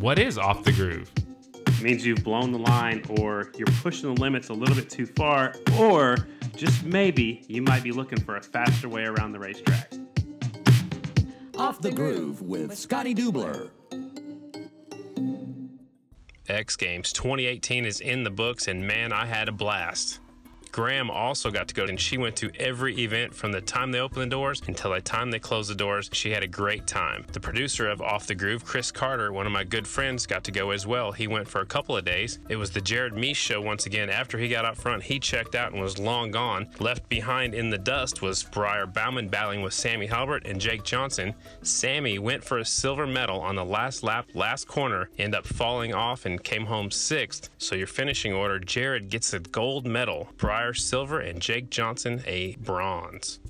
[0.00, 1.10] What is off the groove?
[1.66, 5.04] It means you've blown the line or you're pushing the limits a little bit too
[5.04, 6.16] far, or
[6.56, 9.92] just maybe you might be looking for a faster way around the racetrack.
[11.58, 13.68] Off the Groove with Scotty Deubler.
[16.48, 20.20] X Games 2018 is in the books, and man, I had a blast.
[20.80, 24.00] Graham also got to go, and she went to every event from the time they
[24.00, 26.08] opened the doors until the time they closed the doors.
[26.14, 27.26] She had a great time.
[27.32, 30.50] The producer of Off the Groove, Chris Carter, one of my good friends, got to
[30.50, 31.12] go as well.
[31.12, 32.38] He went for a couple of days.
[32.48, 34.08] It was the Jared Mees show once again.
[34.08, 36.66] After he got out front, he checked out and was long gone.
[36.78, 41.34] Left behind in the dust was Briar Bauman battling with Sammy Halbert and Jake Johnson.
[41.60, 45.92] Sammy went for a silver medal on the last lap, last corner, ended up falling
[45.92, 47.50] off and came home sixth.
[47.58, 50.30] So your finishing order, Jared gets a gold medal.
[50.38, 53.40] Briar silver, and Jake Johnson a bronze.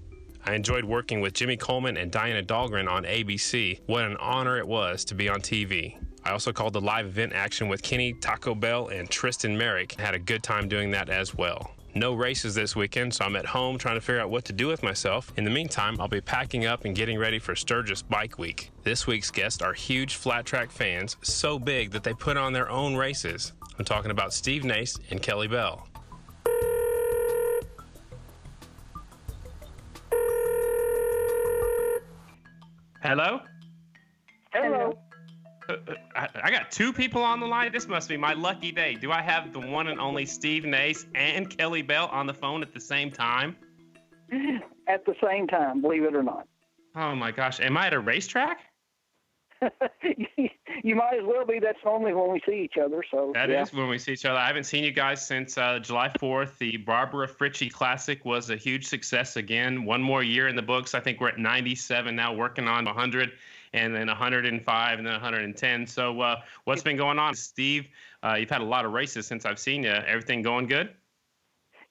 [0.44, 3.80] I enjoyed working with Jimmy Coleman and Diana Dahlgren on ABC.
[3.86, 5.96] What an honor it was to be on TV.
[6.24, 9.92] I also called the live event action with Kenny, Taco Bell, and Tristan Merrick.
[10.00, 11.72] Had a good time doing that as well.
[11.94, 14.68] No races this weekend, so I'm at home trying to figure out what to do
[14.68, 15.32] with myself.
[15.36, 18.70] In the meantime, I'll be packing up and getting ready for Sturgis Bike Week.
[18.84, 22.70] This week's guests are huge flat track fans, so big that they put on their
[22.70, 23.52] own races.
[23.78, 25.89] I'm talking about Steve Nace and Kelly Bell.
[33.10, 33.40] Hello?
[34.52, 34.96] Hello.
[35.68, 37.72] Uh, uh, I, I got two people on the line.
[37.72, 38.94] This must be my lucky day.
[38.94, 42.62] Do I have the one and only Steve Nace and Kelly Bell on the phone
[42.62, 43.56] at the same time?
[44.86, 46.46] At the same time, believe it or not.
[46.94, 47.58] Oh my gosh.
[47.60, 48.58] Am I at a racetrack?
[50.82, 51.58] you might as well be.
[51.58, 53.02] That's only when we see each other.
[53.10, 53.80] So That is yeah.
[53.80, 54.38] when we see each other.
[54.38, 56.58] I haven't seen you guys since uh, July 4th.
[56.58, 59.84] The Barbara Fritchie Classic was a huge success again.
[59.84, 60.94] One more year in the books.
[60.94, 63.32] I think we're at 97 now, working on 100
[63.72, 65.86] and then 105 and then 110.
[65.86, 67.86] So, uh, what's been going on, Steve?
[68.22, 69.90] Uh, you've had a lot of races since I've seen you.
[69.90, 70.90] Everything going good?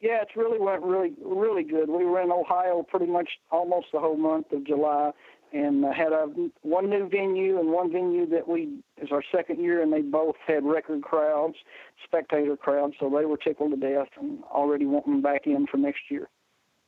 [0.01, 1.89] Yeah, it's really went really really good.
[1.89, 5.11] We were in Ohio pretty much almost the whole month of July,
[5.53, 6.27] and uh, had a
[6.61, 10.35] one new venue and one venue that we is our second year, and they both
[10.45, 11.55] had record crowds,
[12.03, 12.95] spectator crowds.
[12.99, 16.29] So they were tickled to death and already wanting back in for next year.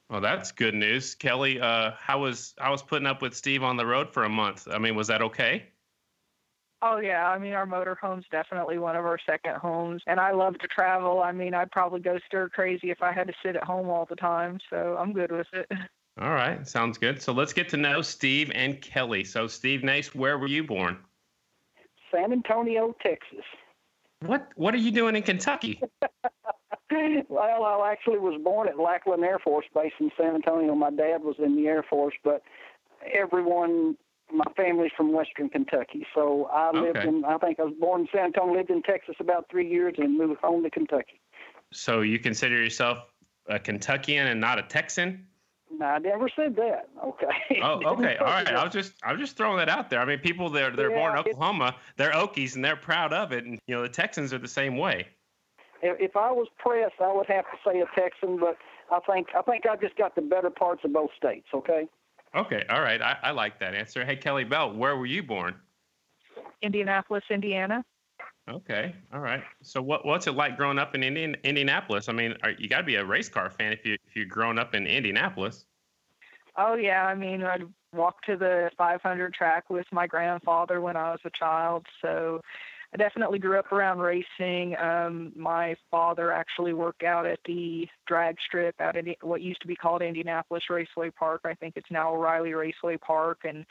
[0.10, 1.60] Well, that's good news, Kelly.
[1.60, 4.68] Uh, how was how was putting up with Steve on the road for a month?
[4.70, 5.68] I mean, was that okay?
[6.84, 10.58] Oh yeah, I mean our motorhome's definitely one of our second homes, and I love
[10.60, 11.22] to travel.
[11.22, 14.08] I mean, I'd probably go stir crazy if I had to sit at home all
[14.10, 14.60] the time.
[14.70, 15.72] So I'm good with it.
[16.22, 17.20] All right, sounds good.
[17.20, 19.24] So let's get to know Steve and Kelly.
[19.24, 21.00] So, Steve Nace, where were you born?
[22.14, 23.44] San Antonio, Texas.
[24.28, 25.82] What What are you doing in Kentucky?
[27.28, 30.76] well, I actually was born at Lackland Air Force Base in San Antonio.
[30.76, 32.44] My dad was in the Air Force, but
[33.12, 33.98] everyone,
[34.32, 36.06] my family's from Western Kentucky.
[36.14, 37.08] So I lived Okay.
[37.08, 39.96] in, I think I was born in San Antonio, lived in Texas about three years,
[39.98, 41.20] and moved home to Kentucky.
[41.74, 43.00] So you consider yourself
[43.48, 45.26] a Kentuckian and not a Texan?
[45.78, 46.90] No, I never said that.
[47.04, 47.62] Okay.
[47.64, 48.18] Oh, okay.
[48.18, 48.48] All right.
[48.48, 50.00] I was just I was just throwing that out there.
[50.00, 53.46] I mean, people they're they're born in Oklahoma, they're Okies and they're proud of it.
[53.46, 55.08] And you know, the Texans are the same way.
[55.82, 58.58] If if I was pressed, I would have to say a Texan, but
[58.92, 61.48] I think I think I just got the better parts of both states.
[61.54, 61.88] Okay.
[62.36, 62.64] Okay.
[62.70, 63.02] All right.
[63.02, 64.06] I, I like that answer.
[64.06, 65.56] Hey, Kelly Bell, where were you born?
[66.62, 67.84] Indianapolis, Indiana.
[68.50, 68.96] Okay.
[69.14, 69.44] All right.
[69.62, 72.10] So what what's it like growing up in Indian, Indianapolis?
[72.10, 74.26] I mean, are, you got to be a race car fan if you if you're
[74.26, 75.66] growing up in Indianapolis.
[76.58, 77.64] Oh yeah, I mean I'd
[77.94, 82.42] walk to the 500 track with my grandfather when I was a child, so
[82.94, 84.76] I definitely grew up around racing.
[84.78, 89.68] Um, my father actually worked out at the drag strip out at what used to
[89.68, 91.42] be called Indianapolis Raceway Park.
[91.46, 93.66] I think it's now O'Reilly Raceway Park, and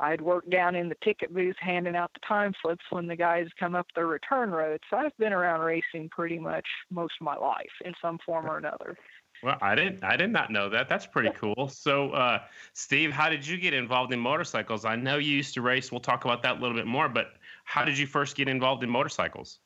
[0.00, 3.48] I'd worked down in the ticket booth handing out the time slips when the guys
[3.58, 4.80] come up the return road.
[4.88, 8.58] So I've been around racing pretty much most of my life in some form or
[8.58, 8.96] another.
[9.42, 10.88] Well, I didn't I did not know that.
[10.88, 11.68] That's pretty cool.
[11.68, 12.40] So, uh,
[12.72, 14.84] Steve, how did you get involved in motorcycles?
[14.84, 15.92] I know you used to race.
[15.92, 17.08] We'll talk about that a little bit more.
[17.08, 17.34] But
[17.64, 19.60] how did you first get involved in motorcycles?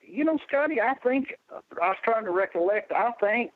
[0.00, 2.90] You know, Scotty, I think I was trying to recollect.
[2.92, 3.50] I think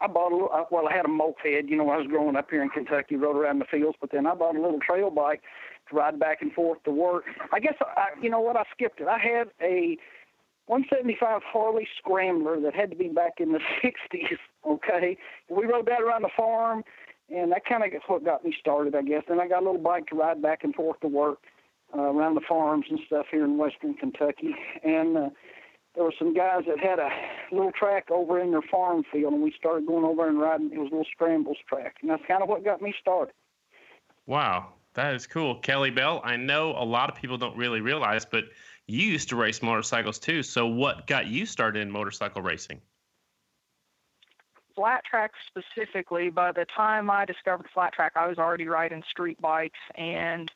[0.00, 0.50] I bought a little.
[0.52, 1.44] uh, Well, I had a moped.
[1.44, 4.26] You know, I was growing up here in Kentucky, rode around the fields, but then
[4.26, 5.42] I bought a little trail bike
[5.90, 7.24] to ride back and forth to work.
[7.52, 8.56] I guess I, you know what?
[8.56, 9.08] I skipped it.
[9.08, 9.96] I had a
[10.66, 14.38] 175 Harley Scrambler that had to be back in the 60s.
[14.66, 15.16] Okay,
[15.48, 16.84] we rode that around the farm,
[17.34, 19.22] and that kind of is what got me started, I guess.
[19.28, 21.38] Then I got a little bike to ride back and forth to work
[21.96, 24.54] uh, around the farms and stuff here in Western Kentucky,
[24.84, 25.16] and.
[25.16, 25.28] Uh,
[25.94, 27.10] there were some guys that had a
[27.50, 30.70] little track over in their farm field, and we started going over and riding.
[30.72, 33.34] It was a little scrambles track, and that's kind of what got me started.
[34.26, 35.56] Wow, That is cool.
[35.56, 38.44] Kelly Bell, I know a lot of people don't really realize, but
[38.86, 40.42] you used to race motorcycles too.
[40.42, 42.80] So, what got you started in motorcycle racing?
[44.74, 49.40] Flat track specifically, by the time I discovered flat track, I was already riding street
[49.40, 50.50] bikes, and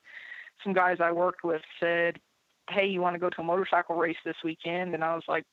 [0.63, 2.21] some guys I worked with said,
[2.71, 4.95] Hey, you want to go to a motorcycle race this weekend?
[4.95, 5.45] And I was like,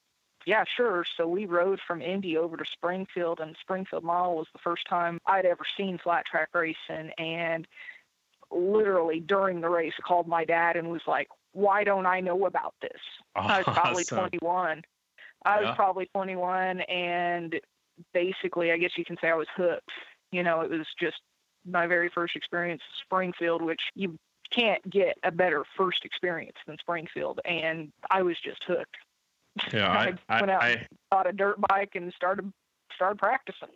[0.45, 1.05] Yeah, sure.
[1.17, 5.19] So we rode from Indy over to Springfield, and Springfield Mile was the first time
[5.25, 7.11] I'd ever seen flat track racing.
[7.17, 7.67] And
[8.51, 12.73] literally during the race, called my dad and was like, why don't I know about
[12.81, 12.99] this?
[13.35, 13.51] Awesome.
[13.51, 14.83] I was probably 21.
[15.45, 15.67] I yeah.
[15.67, 17.59] was probably 21, and
[18.13, 19.89] basically, I guess you can say I was hooked.
[20.31, 21.17] You know, it was just
[21.65, 24.17] my very first experience Springfield, which you
[24.51, 28.97] can't get a better first experience than Springfield, and I was just hooked.
[29.73, 29.89] Yeah,
[30.29, 32.51] I, I went out, I, and bought a dirt bike, and started
[32.93, 33.69] started practicing.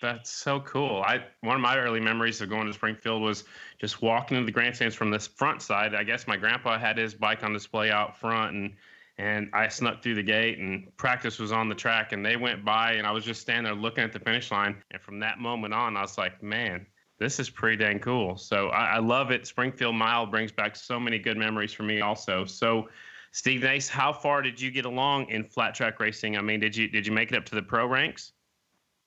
[0.00, 1.02] That's so cool.
[1.04, 3.44] I one of my early memories of going to Springfield was
[3.78, 5.94] just walking into the grandstands from this front side.
[5.94, 8.74] I guess my grandpa had his bike on display out front and
[9.18, 12.64] and I snuck through the gate and practice was on the track and they went
[12.64, 15.38] by and I was just standing there looking at the finish line and from that
[15.38, 16.86] moment on I was like, man,
[17.20, 18.36] this is pretty dang cool.
[18.36, 19.46] So I, I love it.
[19.46, 22.44] Springfield Mile brings back so many good memories for me also.
[22.44, 22.88] So
[23.32, 26.36] Steve Nace, how far did you get along in flat track racing?
[26.36, 28.32] I mean, did you did you make it up to the pro ranks?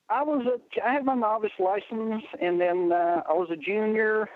[0.10, 4.30] I was a, I had my novice license, and then uh, I was a junior,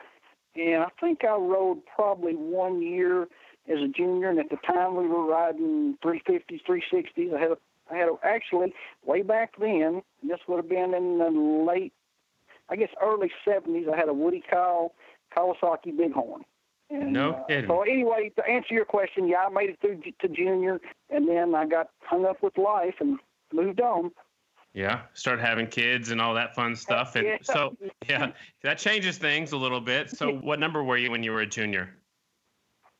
[0.56, 3.24] and I think I rode probably one year
[3.70, 4.30] as a junior.
[4.30, 7.34] And at the time, we were riding 350s, 360s.
[7.34, 7.58] I had a,
[7.92, 8.74] I had a, actually
[9.06, 10.02] way back then.
[10.24, 11.94] This would have been in the late,
[12.70, 13.92] I guess, early 70s.
[13.92, 14.94] I had a Woody Kyle
[15.36, 16.44] Kawasaki Bighorn.
[16.90, 17.68] And, no uh, kidding.
[17.68, 20.80] so anyway, to answer your question, yeah, I made it through to junior,
[21.10, 23.20] and then I got hung up with life and
[23.54, 24.12] moved on.
[24.74, 27.16] Yeah, start having kids and all that fun stuff.
[27.16, 27.38] And yeah.
[27.42, 27.76] so,
[28.08, 28.32] yeah,
[28.64, 30.12] that changes things a little bit.
[30.12, 31.94] So, what number were you when you were a junior?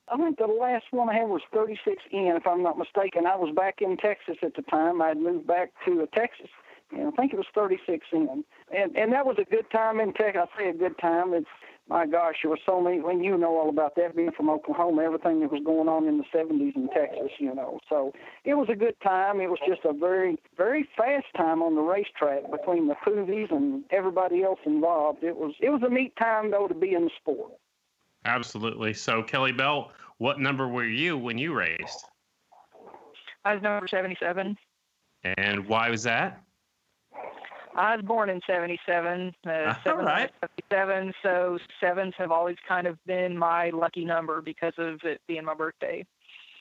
[0.10, 3.26] I think the last one I had was 36 in, if I'm not mistaken.
[3.26, 5.02] I was back in Texas at the time.
[5.02, 6.50] I'd moved back to Texas,
[6.92, 8.44] and I think it was 36 in.
[8.76, 10.48] And and that was a good time in Texas.
[10.56, 11.34] I say a good time.
[11.34, 11.48] It's
[11.90, 13.00] my gosh, there was so many.
[13.00, 16.18] When you know all about that, being from Oklahoma, everything that was going on in
[16.18, 17.80] the 70s in Texas, you know.
[17.88, 18.14] So
[18.44, 19.40] it was a good time.
[19.40, 23.86] It was just a very, very fast time on the racetrack between the Pooveys and
[23.90, 25.24] everybody else involved.
[25.24, 27.54] It was, it was a neat time though to be in the sport.
[28.26, 28.94] Absolutely.
[28.94, 32.06] So Kelly Bell, what number were you when you raced?
[33.46, 34.58] I was number 77.
[35.38, 36.42] And why was that?
[37.78, 40.32] I was born in 77, uh, All right.
[40.72, 45.46] 77, so sevens have always kind of been my lucky number because of it being
[45.46, 46.04] my birthday.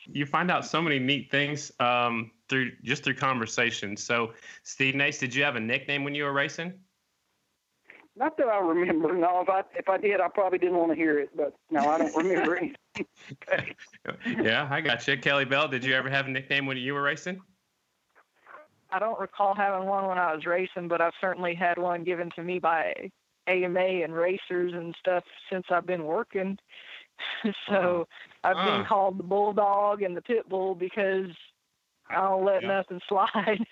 [0.06, 3.96] You find out so many neat things um, through just through conversation.
[3.96, 6.74] So, Steve Nace, did you have a nickname when you were racing?
[8.14, 9.14] Not that I remember.
[9.14, 11.30] No, if I if I did, I probably didn't want to hear it.
[11.36, 12.76] But no, I don't remember anything.
[14.44, 15.66] yeah, I got you, Kelly Bell.
[15.66, 17.40] Did you ever have a nickname when you were racing?
[18.96, 22.30] I don't recall having one when I was racing, but I've certainly had one given
[22.34, 22.94] to me by
[23.46, 25.22] AMA and racers and stuff
[25.52, 26.56] since I've been working.
[27.68, 28.08] so
[28.42, 28.88] uh, I've been uh.
[28.88, 31.28] called the bulldog and the pit bull because
[32.08, 32.68] I don't let yeah.
[32.68, 33.66] nothing slide.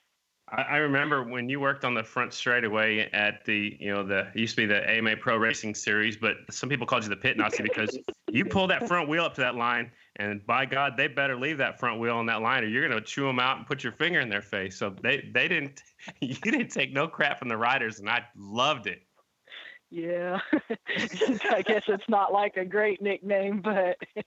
[0.48, 4.56] I, remember when you worked on the front straightaway at the, you know, the used
[4.56, 7.62] to be the AMA Pro Racing Series, but some people called you the Pit Nazi
[7.62, 7.98] because
[8.30, 11.56] you pull that front wheel up to that line, and by God, they better leave
[11.58, 13.82] that front wheel on that line, or you're going to chew them out and put
[13.82, 14.76] your finger in their face.
[14.76, 15.82] So they they didn't,
[16.20, 19.02] you didn't take no crap from the riders, and I loved it.
[19.94, 20.40] Yeah,
[21.52, 23.96] I guess it's not like a great nickname, but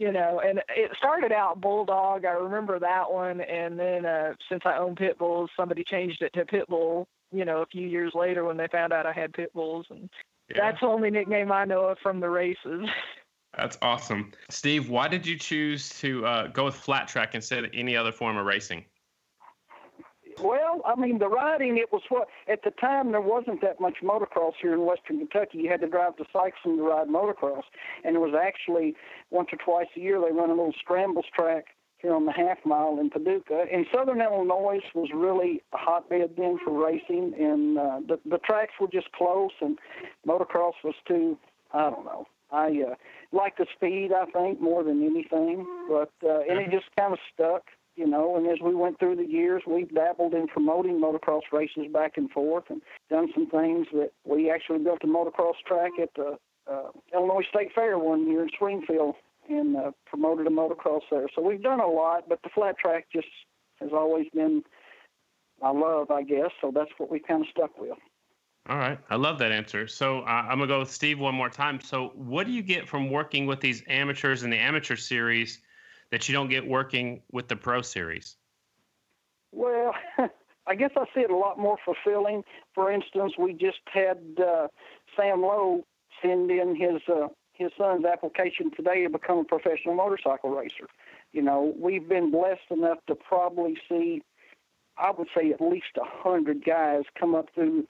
[0.00, 2.24] you know, and it started out Bulldog.
[2.24, 6.32] I remember that one, and then uh, since I own pit bulls, somebody changed it
[6.32, 7.06] to Pitbull.
[7.30, 10.10] You know, a few years later when they found out I had pit bulls, and
[10.48, 10.56] yeah.
[10.58, 12.88] that's the only nickname I know of from the races.
[13.56, 14.90] That's awesome, Steve.
[14.90, 18.38] Why did you choose to uh, go with flat track instead of any other form
[18.38, 18.84] of racing?
[20.42, 23.96] Well, I mean, the riding, it was what, at the time, there wasn't that much
[24.02, 25.58] motocross here in western Kentucky.
[25.58, 27.62] You had to drive to Sikeston to ride motocross.
[28.04, 28.94] And it was actually
[29.30, 31.66] once or twice a year they run a little scrambles track
[31.98, 33.64] here on the half mile in Paducah.
[33.72, 37.32] And southern Illinois was really a hotbed then for racing.
[37.38, 39.78] And uh, the, the tracks were just close, and
[40.26, 41.38] motocross was too,
[41.72, 42.26] I don't know.
[42.52, 42.94] I uh,
[43.32, 45.66] like the speed, I think, more than anything.
[45.88, 47.64] But uh, and it just kind of stuck
[47.96, 51.86] you know, and as we went through the years, we've dabbled in promoting motocross races
[51.92, 56.10] back and forth and done some things that we actually built a motocross track at
[56.14, 56.36] the
[56.70, 59.14] uh, Illinois State Fair one year in Springfield
[59.48, 61.26] and uh, promoted a motocross there.
[61.34, 63.28] So we've done a lot, but the flat track just
[63.80, 64.62] has always been
[65.62, 66.50] my love, I guess.
[66.60, 67.96] So that's what we kind of stuck with.
[68.68, 68.98] All right.
[69.08, 69.86] I love that answer.
[69.86, 71.80] So uh, I'm going to go with Steve one more time.
[71.80, 75.60] So, what do you get from working with these amateurs in the amateur series
[76.10, 78.36] that you don't get working with the pro series?
[79.52, 79.94] Well,
[80.66, 82.42] I guess I see it a lot more fulfilling.
[82.74, 84.68] For instance, we just had uh,
[85.16, 85.84] Sam Lowe
[86.22, 90.88] send in his uh, his son's application today to become a professional motorcycle racer.
[91.32, 94.22] You know, we've been blessed enough to probably see,
[94.98, 97.86] I would say, at least a hundred guys come up through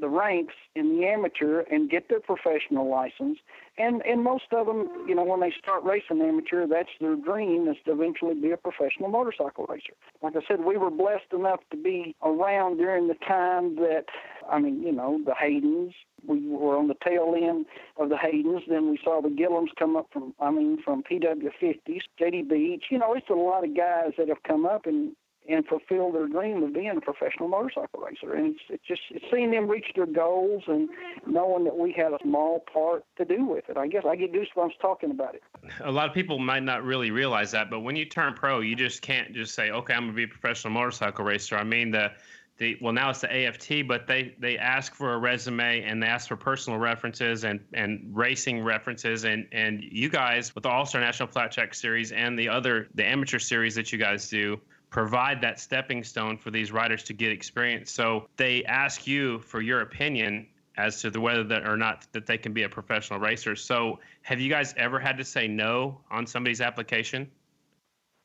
[0.00, 3.38] the ranks in the amateur and get their professional license.
[3.78, 7.68] And and most of them, you know, when they start racing amateur, that's their dream
[7.68, 9.94] is to eventually be a professional motorcycle racer.
[10.22, 14.04] Like I said, we were blessed enough to be around during the time that,
[14.48, 15.92] I mean, you know, the Haydens.
[16.26, 17.66] We were on the tail end
[17.98, 18.62] of the Haydens.
[18.68, 22.84] Then we saw the Gillums come up from, I mean, from PW50s, JD Beach.
[22.90, 25.14] You know, it's a lot of guys that have come up and
[25.48, 28.34] and fulfill their dream of being a professional motorcycle racer.
[28.34, 30.88] And it's, it's just it's seeing them reach their goals and
[31.26, 33.76] knowing that we had a small part to do with it.
[33.76, 35.42] I guess I get goosebumps talking about it.
[35.80, 38.74] A lot of people might not really realize that, but when you turn pro, you
[38.74, 41.90] just can't just say, "Okay, I'm going to be a professional motorcycle racer." I mean
[41.90, 42.12] the
[42.58, 46.06] the well now it's the AFT, but they they ask for a resume and they
[46.06, 50.86] ask for personal references and and racing references and and you guys with the All
[50.86, 54.60] Star National Flat Track Series and the other the amateur series that you guys do
[54.94, 57.90] provide that stepping stone for these riders to get experience.
[57.90, 60.46] So they ask you for your opinion
[60.76, 63.56] as to the whether that or not that they can be a professional racer.
[63.56, 67.28] So have you guys ever had to say no on somebody's application?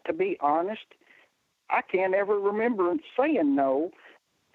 [0.05, 0.85] To be honest,
[1.71, 3.89] I can't ever remember saying no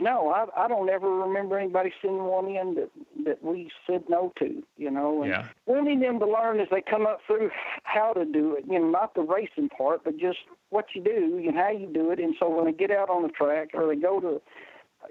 [0.01, 2.91] no, I I don't ever remember anybody sending one in that
[3.25, 4.63] that we said no to.
[4.77, 5.47] You know, and yeah.
[5.67, 7.51] we need them to learn as they come up through
[7.85, 8.65] how to do it.
[8.69, 10.39] You know, not the racing part, but just
[10.71, 12.19] what you do and how you do it.
[12.19, 14.43] And so when they get out on the track or they go to,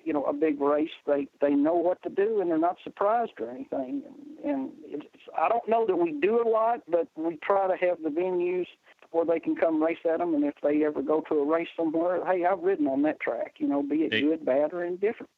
[0.03, 3.33] you know, a big race, they they know what to do and they're not surprised
[3.39, 4.03] or anything.
[4.43, 5.05] And, and it's,
[5.37, 8.67] I don't know that we do a lot, but we try to have the venues
[9.13, 10.33] where they can come race at them.
[10.33, 13.55] And if they ever go to a race somewhere, hey, I've ridden on that track.
[13.57, 15.29] You know, be it good, bad, or indifferent.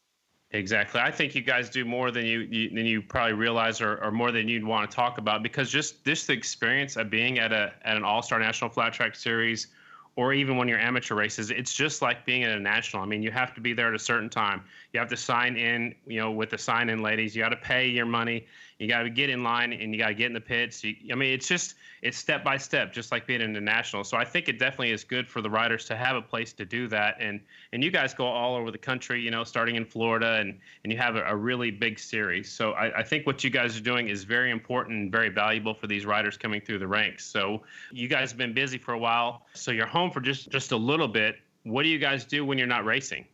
[0.51, 1.01] Exactly.
[1.01, 4.12] I think you guys do more than you, you than you probably realize, or, or
[4.12, 7.51] more than you'd want to talk about, because just this the experience of being at
[7.51, 9.67] a at an All Star National Flat Track Series,
[10.15, 13.03] or even when you're amateur races, it's just like being at a national.
[13.03, 14.63] I mean, you have to be there at a certain time.
[14.94, 17.36] You have to sign in, you know, with the sign in ladies.
[17.36, 18.46] You got to pay your money.
[18.79, 20.84] You got to get in line and you got to get in the pits.
[20.84, 24.03] You, I mean, it's just it's step by step, just like being in the national.
[24.03, 26.65] So I think it definitely is good for the riders to have a place to
[26.65, 27.15] do that.
[27.20, 27.39] And
[27.72, 30.91] and you guys go all over the country, you know, starting in Florida, and and
[30.91, 32.51] you have a, a really big series.
[32.51, 35.74] So I, I think what you guys are doing is very important and very valuable
[35.74, 37.25] for these riders coming through the ranks.
[37.25, 39.46] So you guys have been busy for a while.
[39.53, 41.38] So you're home for just just a little bit.
[41.63, 43.25] What do you guys do when you're not racing?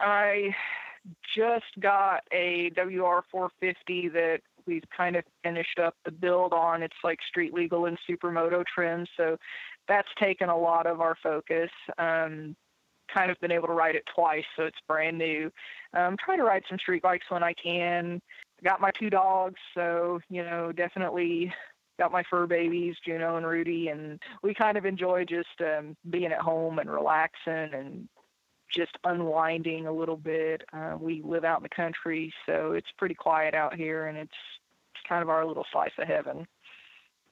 [0.00, 0.54] I
[1.36, 6.82] just got a WR450 that we've kind of finished up the build on.
[6.82, 9.36] It's like street legal and supermoto trim, so
[9.88, 11.70] that's taken a lot of our focus.
[11.98, 12.54] Um,
[13.12, 15.50] kind of been able to ride it twice, so it's brand new.
[15.94, 18.20] Um, try to ride some street bikes when I can.
[18.62, 21.52] Got my two dogs, so you know definitely
[21.98, 26.32] got my fur babies, Juno and Rudy, and we kind of enjoy just um, being
[26.32, 28.08] at home and relaxing and
[28.74, 30.62] just unwinding a little bit.
[30.72, 34.30] Uh, we live out in the country, so it's pretty quiet out here, and it's,
[34.94, 36.46] it's kind of our little slice of heaven.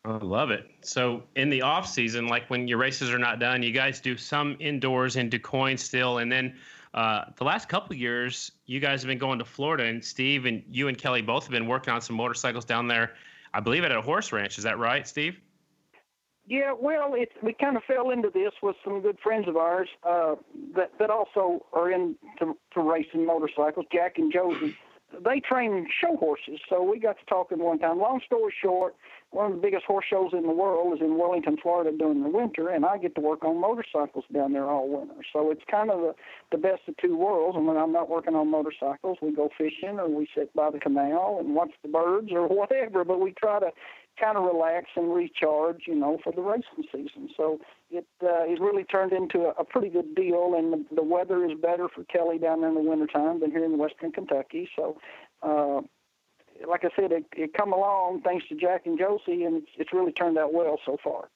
[0.05, 0.71] I love it.
[0.83, 4.17] So in the off season, like when your races are not done, you guys do
[4.17, 6.55] some indoors in DuQuoin still, and then
[6.95, 10.63] uh, the last couple years, you guys have been going to Florida, and Steve and
[10.71, 13.15] you and Kelly both have been working on some motorcycles down there.
[13.53, 14.59] I believe at a horse ranch.
[14.59, 15.39] Is that right, Steve?
[16.49, 19.89] Yeah, well, it we kind of fell into this with some good friends of ours
[20.05, 20.37] uh,
[20.77, 23.87] that that also are into to racing motorcycles.
[23.93, 24.77] Jack and Josie,
[25.25, 27.99] they train show horses, so we got to talking one time.
[27.99, 28.95] Long story short,
[29.31, 32.29] one of the biggest horse shows in the world is in Wellington, Florida during the
[32.29, 35.15] winter, and I get to work on motorcycles down there all winter.
[35.33, 36.15] So it's kind of the,
[36.53, 37.57] the best of two worlds.
[37.57, 40.79] And when I'm not working on motorcycles, we go fishing or we sit by the
[40.79, 43.05] canal and watch the birds or whatever.
[43.05, 43.71] But we try to
[44.19, 47.29] kind of relax and recharge, you know, for the racing season.
[47.37, 51.03] So it uh, it really turned into a, a pretty good deal, and the, the
[51.03, 54.69] weather is better for Kelly down there in the wintertime than here in western Kentucky.
[54.75, 54.99] So,
[55.43, 55.83] uh,
[56.67, 59.93] like I said, it, it come along thanks to Jack and Josie, and it's, it's
[59.93, 61.29] really turned out well so far.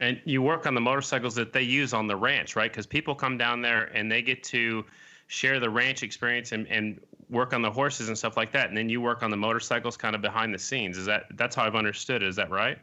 [0.00, 2.70] And you work on the motorcycles that they use on the ranch, right?
[2.70, 4.84] Because people come down there and they get to
[5.26, 8.76] share the ranch experience and, and work on the horses and stuff like that, and
[8.76, 10.96] then you work on the motorcycles kind of behind the scenes.
[10.96, 12.22] Is that that's how I've understood?
[12.22, 12.28] It.
[12.28, 12.78] Is that right?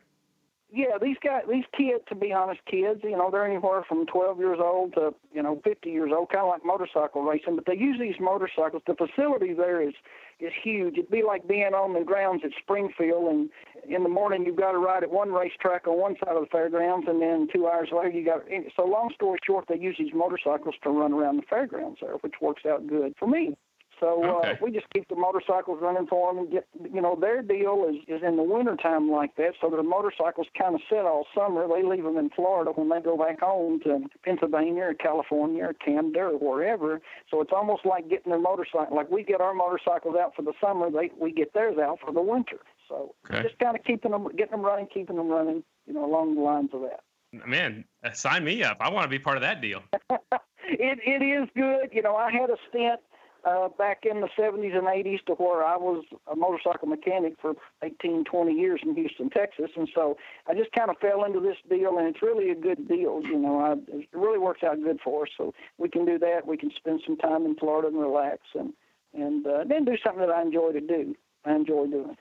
[0.76, 4.40] yeah, these guys, these kids, to be honest, kids, you know, they're anywhere from 12
[4.40, 7.56] years old to, you know, 50 years old, kind of like motorcycle racing.
[7.56, 8.84] But they use these motorcycles.
[8.86, 9.94] The facility there is
[10.42, 10.98] is huge.
[10.98, 13.50] It'd be like being on the grounds at Springfield, and
[13.88, 16.50] in the morning you've got to ride at one racetrack on one side of the
[16.52, 18.42] fairgrounds, and then two hours later you got.
[18.76, 22.34] So long story short, they use these motorcycles to run around the fairgrounds there, which
[22.42, 23.56] works out good for me.
[24.00, 27.42] So uh, we just keep the motorcycles running for them and get, you know, their
[27.42, 29.54] deal is, is in the wintertime like that.
[29.62, 31.68] So the motorcycles kind of sit all summer.
[31.68, 35.74] They leave them in Florida when they go back home to Pennsylvania or California or
[35.74, 37.02] Canada or wherever.
[37.32, 40.54] So it's almost like getting their motorcycle, like we get our motorcycles out for the
[40.60, 42.60] summer, they we get theirs out for the winter.
[42.88, 43.44] So Okay.
[43.44, 46.42] just kind of keeping them, getting them running, keeping them running, you know, along the
[46.42, 47.02] lines of that.
[47.48, 48.78] Man, uh, sign me up.
[48.80, 49.82] I want to be part of that deal.
[50.10, 51.90] it it is good.
[51.92, 53.00] You know, I had a stint
[53.46, 57.54] uh, back in the 70s and 80s to where I was a motorcycle mechanic for
[57.84, 61.58] 18, 20 years in Houston, Texas, and so I just kind of fell into this
[61.70, 63.22] deal, and it's really a good deal.
[63.24, 65.30] You know, I, it really works out good for us.
[65.38, 66.48] So we can do that.
[66.48, 68.74] We can spend some time in Florida and relax, and
[69.14, 71.16] and uh, then do something that I enjoy to do.
[71.46, 72.18] I enjoy doing.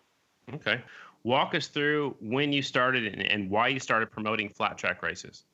[0.55, 0.81] Okay.
[1.25, 5.45] Walk us through when you started and, and why you started promoting flat track races.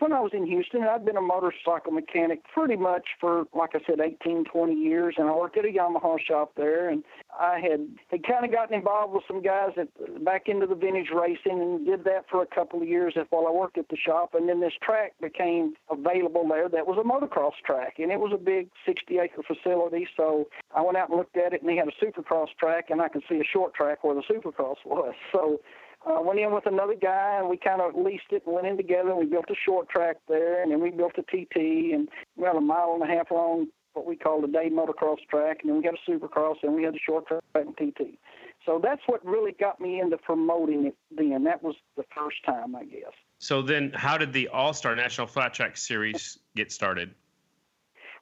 [0.00, 3.80] When I was in Houston, I'd been a motorcycle mechanic pretty much for, like I
[3.86, 7.04] said, 18, 20 years, and I worked at a Yamaha shop there, and
[7.38, 9.88] I had had kind of gotten involved with some guys that
[10.24, 13.50] back into the vintage racing, and did that for a couple of years while I
[13.50, 17.52] worked at the shop, and then this track became available there that was a motocross
[17.64, 21.52] track, and it was a big 60-acre facility, so I went out and looked at
[21.52, 24.14] it, and they had a supercross track, and I could see a short track where
[24.14, 25.60] the supercross was, so
[26.06, 28.76] uh, went in with another guy and we kind of leased it and went in
[28.76, 31.56] together and we built a short track there and then we built a TT
[31.94, 35.18] and we had a mile and a half long what we call the day motocross
[35.30, 38.18] track and then we got a supercross and we had a short track and TT.
[38.64, 41.44] So that's what really got me into promoting it then.
[41.44, 43.12] That was the first time I guess.
[43.38, 47.12] So then, how did the All Star National Flat Track Series get started?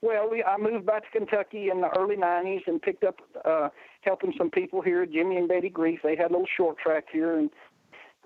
[0.02, 3.68] Well, we, I moved back to Kentucky in the early '90s and picked up uh,
[4.00, 6.00] helping some people here, Jimmy and Betty Grief.
[6.02, 7.50] They had a little short track here, and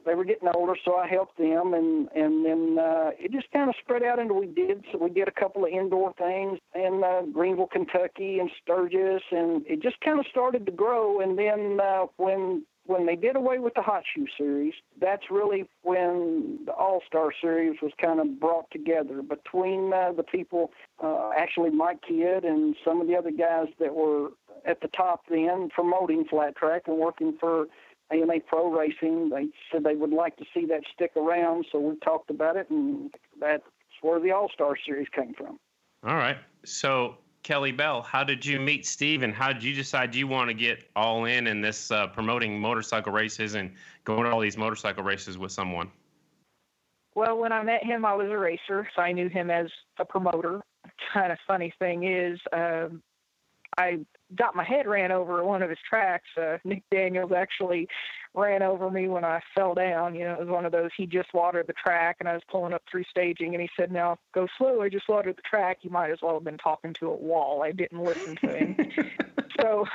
[0.05, 3.69] they were getting older, so I helped them, and and then uh, it just kind
[3.69, 4.85] of spread out into we did.
[4.93, 9.65] So we did a couple of indoor things in uh, Greenville, Kentucky, and Sturgis, and
[9.67, 11.21] it just kind of started to grow.
[11.21, 15.69] And then uh, when when they did away with the Hot Shoe Series, that's really
[15.83, 20.71] when the All Star Series was kind of brought together between uh, the people,
[21.03, 24.31] uh, actually Mike Kidd and some of the other guys that were
[24.67, 27.67] at the top then promoting flat track and working for
[28.13, 29.31] AMA Pro Racing.
[29.31, 32.69] They said they would like to see that stick around, so we talked about it,
[32.71, 33.63] and that's
[34.03, 35.59] where the All Star Series came from.
[36.07, 36.37] All right.
[36.65, 40.49] So, Kelly Bell, how did you meet Steve and how did you decide you want
[40.49, 43.71] to get all in in this uh, promoting motorcycle races and
[44.05, 45.91] going to all these motorcycle races with someone?
[47.15, 49.67] Well, when I met him, I was a racer, so I knew him as
[49.99, 50.61] a promoter.
[51.13, 53.03] Kind of funny thing is, um,
[53.79, 54.01] I
[54.35, 56.29] got my head ran over one of his tracks.
[56.37, 57.89] Uh, Nick Daniels actually
[58.35, 60.15] ran over me when I fell down.
[60.15, 60.91] You know, it was one of those.
[60.97, 63.93] He just watered the track, and I was pulling up through staging, and he said,
[63.93, 64.83] "Now go slow.
[64.83, 65.79] I just watered the track.
[65.83, 68.77] You might as well have been talking to a wall." I didn't listen to him,
[69.61, 69.87] so.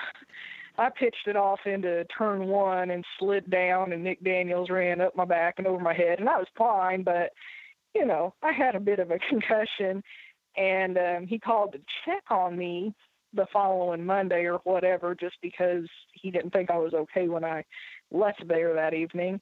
[0.78, 5.14] I pitched it off into turn one and slid down, and Nick Daniels ran up
[5.14, 7.34] my back and over my head, and I was fine, but
[7.94, 10.02] you know, I had a bit of a concussion,
[10.56, 12.94] and um, he called to check on me
[13.34, 17.64] the following Monday or whatever, just because he didn't think I was okay when I
[18.12, 19.40] left there that evening.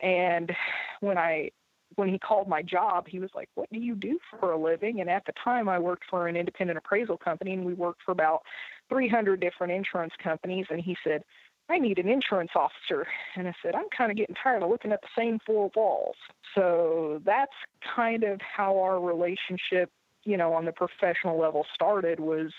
[0.00, 0.52] And
[1.00, 1.50] when I
[1.96, 5.00] when he called my job, he was like, "What do you do for a living?"
[5.00, 8.12] And at the time, I worked for an independent appraisal company, and we worked for
[8.12, 8.42] about
[8.88, 10.66] 300 different insurance companies.
[10.70, 11.22] And he said,
[11.68, 14.92] "I need an insurance officer." And I said, "I'm kind of getting tired of looking
[14.92, 16.16] at the same four walls."
[16.54, 19.90] So that's kind of how our relationship,
[20.24, 22.20] you know, on the professional level started.
[22.20, 22.52] Was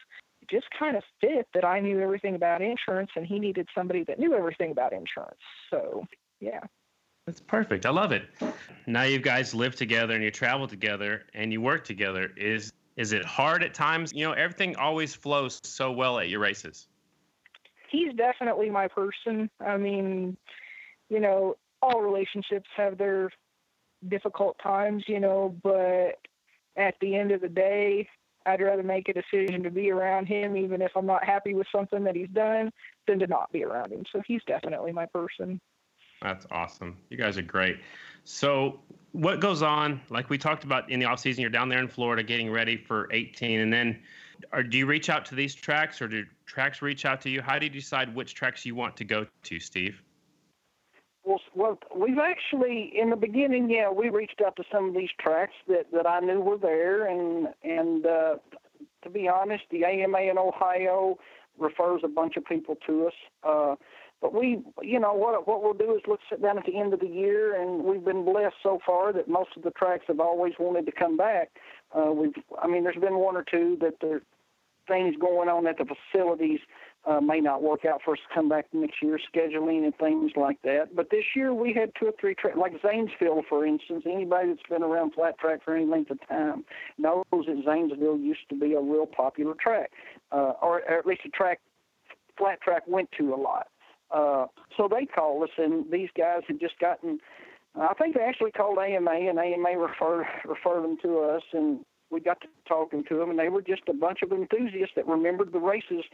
[0.54, 4.20] just kind of fit that I knew everything about insurance, and he needed somebody that
[4.20, 5.42] knew everything about insurance.
[5.70, 6.06] So
[6.40, 6.60] yeah.
[7.26, 7.86] That's perfect.
[7.86, 8.24] I love it.
[8.86, 12.32] Now you guys live together and you travel together and you work together.
[12.36, 14.12] Is is it hard at times?
[14.14, 16.88] You know, everything always flows so well at your races.
[17.90, 19.50] he's definitely my person.
[19.60, 20.36] I mean,
[21.10, 23.30] you know, all relationships have their
[24.10, 26.20] difficult times, you know, but
[26.76, 28.08] at the end of the day,
[28.46, 31.68] I'd rather make a decision to be around him, even if I'm not happy with
[31.74, 32.72] something that he's done,
[33.08, 34.04] than to not be around him.
[34.12, 35.60] So he's definitely my person.
[36.22, 36.98] That's awesome.
[37.10, 37.80] You guys are great.
[38.24, 38.80] So,
[39.12, 40.02] what goes on?
[40.10, 42.78] Like we talked about in the off season, you're down there in Florida getting ready
[42.78, 44.00] for 18, and then,
[44.70, 47.42] do you reach out to these tracks, or do tracks reach out to you?
[47.42, 50.02] How do you decide which tracks you want to go to, Steve?
[51.26, 55.10] Well, well, we've actually in the beginning, yeah, we reached out to some of these
[55.20, 58.36] tracks that that I knew were there, and and uh,
[59.04, 61.18] to be honest, the AMA in Ohio
[61.58, 63.14] refers a bunch of people to us.
[63.44, 63.76] Uh,
[64.22, 66.94] but we, you know, what what we'll do is look sit down at the end
[66.94, 70.20] of the year, and we've been blessed so far that most of the tracks have
[70.20, 71.52] always wanted to come back.
[71.96, 74.22] Uh, we've, I mean, there's been one or two that there
[74.88, 76.60] things going on at the facilities
[77.06, 80.32] uh, may not work out for us to come back next year, scheduling and things
[80.36, 80.96] like that.
[80.96, 84.04] But this year we had two or three tracks, like Zanesville, for instance.
[84.06, 86.64] Anybody that's been around flat track for any length of time
[86.98, 89.92] knows that Zanesville used to be a real popular track,
[90.32, 91.60] uh, or, or at least a track
[92.38, 93.68] flat track went to a lot.
[94.12, 94.46] Uh,
[94.78, 97.20] so they called us, and these guys had just gotten.
[97.76, 101.80] I think they actually called AMA, and AMA referred referred them to us, and
[102.12, 105.08] we got to talking to them, and they were just a bunch of enthusiasts that
[105.08, 106.06] remembered the races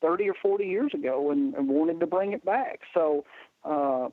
[0.00, 2.80] 30 or 40 years ago and, and wanted to bring it back.
[2.94, 3.24] So
[3.64, 4.08] uh,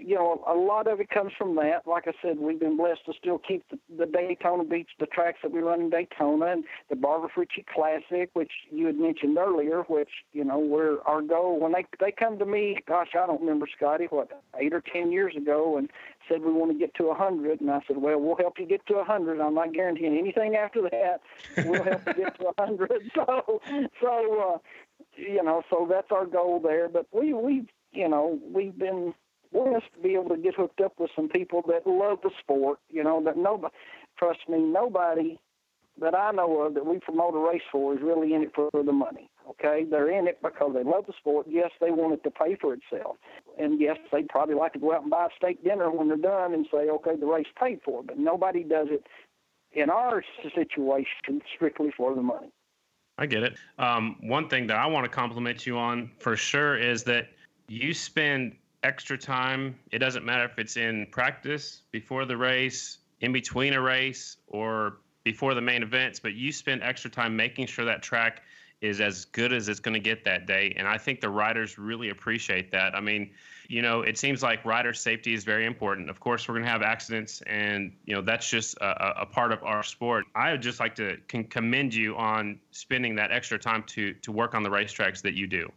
[0.00, 1.82] you know, a lot of it comes from that.
[1.86, 5.38] Like I said, we've been blessed to still keep the, the Daytona Beach, the tracks
[5.42, 9.82] that we run in Daytona, and the Barbara Fritchie Classic, which you had mentioned earlier.
[9.82, 13.40] Which you know, where our goal when they they come to me, gosh, I don't
[13.40, 15.90] remember Scotty, what eight or ten years ago, and
[16.28, 18.66] said we want to get to a hundred, and I said, well, we'll help you
[18.66, 19.40] get to a hundred.
[19.40, 21.20] I'm not guaranteeing anything after that.
[21.66, 22.90] We'll help you get to a hundred.
[23.14, 23.60] So,
[24.00, 24.58] so uh,
[25.16, 26.88] you know, so that's our goal there.
[26.88, 29.14] But we we you know we've been
[29.54, 32.78] to be able to get hooked up with some people that love the sport.
[32.90, 33.74] You know that nobody,
[34.18, 35.38] trust me, nobody
[36.00, 38.68] that I know of that we promote a race for is really in it for
[38.72, 39.30] the money.
[39.48, 41.46] Okay, they're in it because they love the sport.
[41.48, 43.16] Yes, they want it to pay for itself,
[43.58, 46.16] and yes, they'd probably like to go out and buy a steak dinner when they're
[46.16, 48.02] done and say, okay, the race paid for.
[48.02, 49.06] But nobody does it
[49.72, 52.50] in our situation strictly for the money.
[53.18, 53.54] I get it.
[53.78, 57.28] Um, one thing that I want to compliment you on for sure is that
[57.68, 59.76] you spend extra time.
[59.90, 64.98] It doesn't matter if it's in practice, before the race, in between a race, or
[65.24, 68.42] before the main events, but you spend extra time making sure that track
[68.82, 70.74] is as good as it's going to get that day.
[70.76, 72.94] And I think the riders really appreciate that.
[72.94, 73.30] I mean,
[73.66, 76.10] you know, it seems like rider safety is very important.
[76.10, 79.52] Of course, we're going to have accidents, and you know that's just a, a part
[79.52, 80.26] of our sport.
[80.34, 84.54] I would just like to commend you on spending that extra time to to work
[84.54, 85.72] on the racetracks that you do.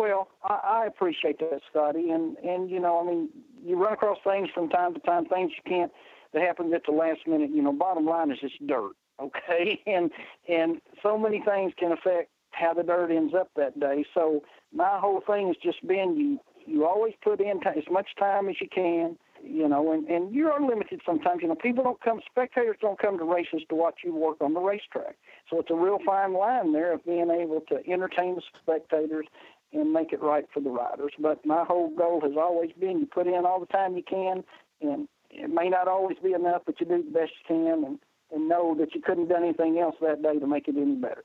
[0.00, 3.28] Well, I, I appreciate that, Scotty, and and you know, I mean,
[3.62, 5.92] you run across things from time to time, things you can't
[6.32, 7.50] that happen at the last minute.
[7.50, 10.10] You know, bottom line is it's dirt, okay, and
[10.48, 14.06] and so many things can affect how the dirt ends up that day.
[14.14, 18.08] So my whole thing has just been you you always put in t- as much
[18.18, 21.42] time as you can you know, and, and you are limited sometimes.
[21.42, 24.54] You know, people don't come, spectators don't come to races to watch you work on
[24.54, 25.16] the racetrack.
[25.48, 29.26] So it's a real fine line there of being able to entertain the spectators
[29.72, 31.12] and make it right for the riders.
[31.18, 34.44] But my whole goal has always been you put in all the time you can,
[34.80, 37.98] and it may not always be enough, but you do the best you can, and,
[38.32, 40.96] and know that you couldn't have done anything else that day to make it any
[40.96, 41.24] better.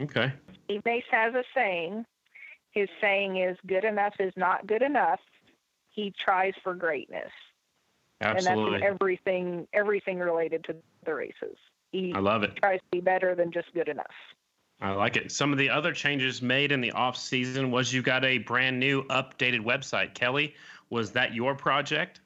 [0.00, 0.32] Okay.
[0.64, 2.04] Steve has a saying.
[2.72, 5.20] His saying is, "Good enough is not good enough."
[5.98, 7.32] He tries for greatness.
[8.20, 8.74] Absolutely.
[8.74, 11.56] And that's everything, everything related to the races.
[11.90, 12.54] He I love it.
[12.54, 14.06] Tries to be better than just good enough.
[14.80, 15.32] I like it.
[15.32, 18.78] Some of the other changes made in the off season was you got a brand
[18.78, 20.14] new updated website.
[20.14, 20.54] Kelly,
[20.88, 22.20] was that your project?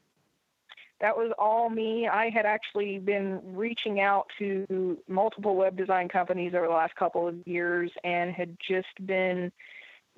[1.01, 2.07] That was all me.
[2.07, 7.27] I had actually been reaching out to multiple web design companies over the last couple
[7.27, 9.51] of years and had just been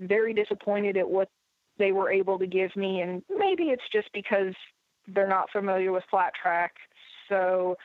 [0.00, 1.28] very disappointed at what
[1.78, 3.00] they were able to give me.
[3.00, 4.54] And maybe it's just because
[5.08, 6.76] they're not familiar with flat track.
[7.28, 7.76] So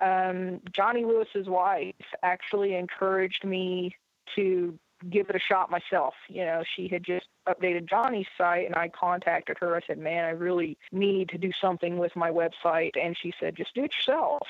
[0.00, 3.96] um, Johnny Lewis's wife actually encouraged me
[4.34, 4.78] to
[5.10, 6.14] give it a shot myself.
[6.28, 9.76] You know, she had just updated Johnny's site and I contacted her.
[9.76, 12.92] I said, Man, I really need to do something with my website.
[13.00, 14.42] And she said, Just do it yourself.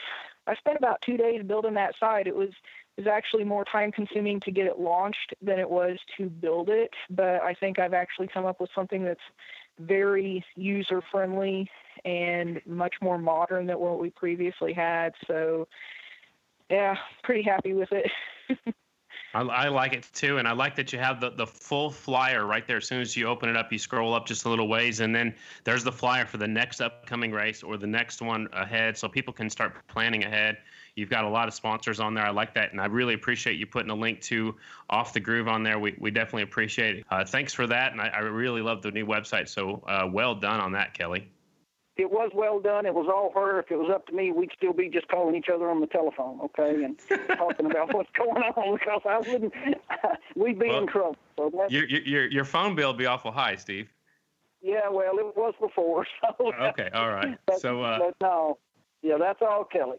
[0.46, 2.26] I spent about two days building that site.
[2.26, 2.50] It was
[2.96, 6.90] was actually more time consuming to get it launched than it was to build it.
[7.10, 9.20] But I think I've actually come up with something that's
[9.78, 11.70] very user friendly
[12.04, 15.12] and much more modern than what we previously had.
[15.26, 15.68] So,
[16.70, 18.10] yeah, pretty happy with it.
[19.36, 22.46] I, I, like it too, and I like that you have the, the full flyer
[22.46, 22.78] right there.
[22.78, 25.14] As soon as you open it up, you scroll up just a little ways, and
[25.14, 29.08] then there's the flyer for the next upcoming race or the next one ahead, so
[29.08, 30.56] people can start planning ahead.
[30.94, 32.24] You've got a lot of sponsors on there.
[32.24, 34.54] I like that, and I really appreciate you putting a link to
[34.88, 35.78] Off the Groove on there.
[35.78, 37.04] We, we definitely appreciate it.
[37.10, 39.50] Uh, thanks for that, and I, I, really love the new website.
[39.50, 41.28] So uh, well done on that, Kelly
[41.96, 42.84] it was well done.
[42.84, 43.58] It was all her.
[43.58, 45.86] If it was up to me, we'd still be just calling each other on the
[45.86, 46.98] telephone, okay, and
[47.36, 49.54] talking about what's going on because I wouldn't.
[50.36, 51.16] we'd be well, in trouble.
[51.36, 53.88] So your, your your phone bill would be awful high, Steve.
[54.60, 56.06] Yeah, well, it was before.
[56.38, 57.38] So okay, all right.
[57.46, 58.58] But, so uh, but no,
[59.02, 59.96] yeah, that's all Kelly.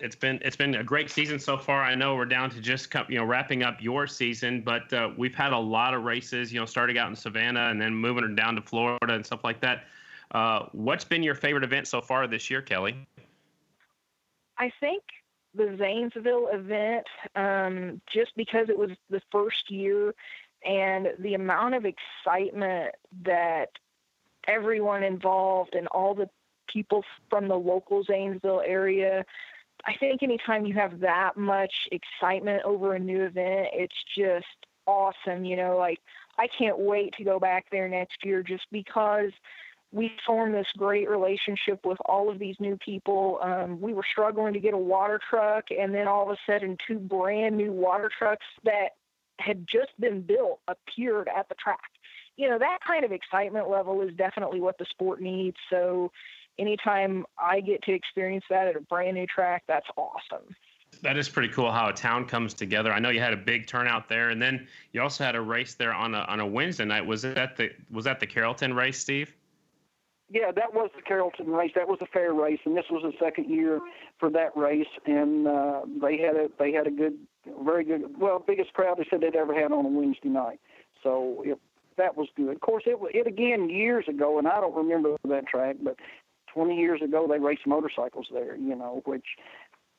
[0.00, 1.82] it's been it's been a great season so far.
[1.82, 5.34] I know we're down to just you know wrapping up your season, but uh, we've
[5.34, 6.50] had a lot of races.
[6.50, 9.60] You know, starting out in Savannah and then moving down to Florida and stuff like
[9.60, 9.84] that.
[10.30, 13.06] Uh, what's been your favorite event so far this year, Kelly?
[14.58, 15.02] I think
[15.54, 20.14] the Zanesville event, um, just because it was the first year
[20.64, 23.70] and the amount of excitement that
[24.46, 26.28] everyone involved and all the
[26.68, 29.24] people from the local Zanesville area.
[29.86, 34.46] I think anytime you have that much excitement over a new event, it's just
[34.86, 35.44] awesome.
[35.44, 36.00] You know, like
[36.38, 39.30] I can't wait to go back there next year just because
[39.96, 43.38] we formed this great relationship with all of these new people.
[43.42, 46.76] Um, we were struggling to get a water truck, and then all of a sudden,
[46.86, 48.90] two brand new water trucks that
[49.38, 51.90] had just been built appeared at the track.
[52.36, 55.56] You know, that kind of excitement level is definitely what the sport needs.
[55.70, 56.12] So,
[56.58, 60.54] anytime I get to experience that at a brand new track, that's awesome.
[61.00, 62.92] That is pretty cool how a town comes together.
[62.92, 65.74] I know you had a big turnout there, and then you also had a race
[65.74, 67.06] there on a on a Wednesday night.
[67.06, 69.32] Was that the was that the Carrollton race, Steve?
[70.28, 71.70] Yeah, that was the Carrollton race.
[71.76, 73.80] That was a fair race, and this was the second year
[74.18, 74.88] for that race.
[75.06, 77.14] And uh, they had a they had a good,
[77.64, 80.58] very good, well, biggest crowd they said they'd ever had on a Wednesday night.
[81.02, 81.60] So it,
[81.96, 82.54] that was good.
[82.56, 85.96] Of course, it it again years ago, and I don't remember that track, but
[86.52, 88.56] 20 years ago they raced motorcycles there.
[88.56, 89.26] You know, which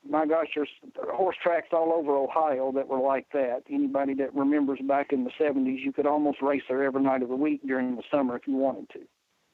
[0.09, 0.69] my gosh, there's
[1.09, 3.63] horse tracks all over Ohio that were like that.
[3.69, 7.29] Anybody that remembers back in the 70s, you could almost race there every night of
[7.29, 8.99] the week during the summer if you wanted to.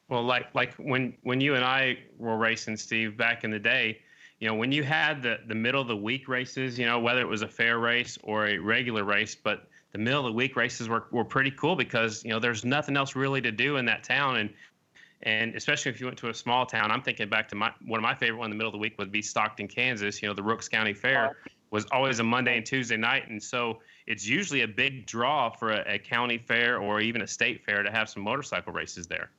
[0.09, 3.99] Well, like like when when you and I were racing, Steve, back in the day,
[4.39, 7.21] you know, when you had the the middle of the week races, you know, whether
[7.21, 10.55] it was a fair race or a regular race, but the middle of the week
[10.55, 13.85] races were, were pretty cool because you know there's nothing else really to do in
[13.85, 14.37] that town.
[14.37, 14.49] And
[15.23, 17.97] and especially if you went to a small town i'm thinking back to my one
[17.97, 20.27] of my favorite one in the middle of the week would be stockton kansas you
[20.27, 21.37] know the rooks county fair
[21.71, 23.27] was always a monday and tuesday night.
[23.29, 27.27] And so it's usually a big draw for a, a county fair or even a
[27.27, 29.31] state fair to have some motorcycle races there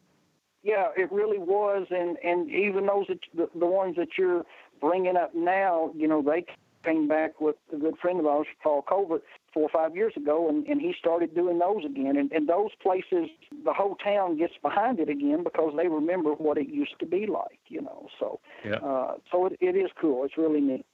[0.65, 4.45] yeah, it really was, and and even those that, the, the ones that you're
[4.81, 6.47] bringing up now, you know, they
[6.85, 9.23] came back with a good friend of ours, Paul Colbert,
[9.53, 12.17] four or five years ago, and, and he started doing those again.
[12.17, 13.31] And, and those places,
[13.65, 17.27] the whole town gets behind it again because they remember what it used to be
[17.27, 18.09] like, you know.
[18.19, 18.77] So, yeah.
[18.77, 20.25] uh, so it, it is cool.
[20.25, 20.85] It's really neat.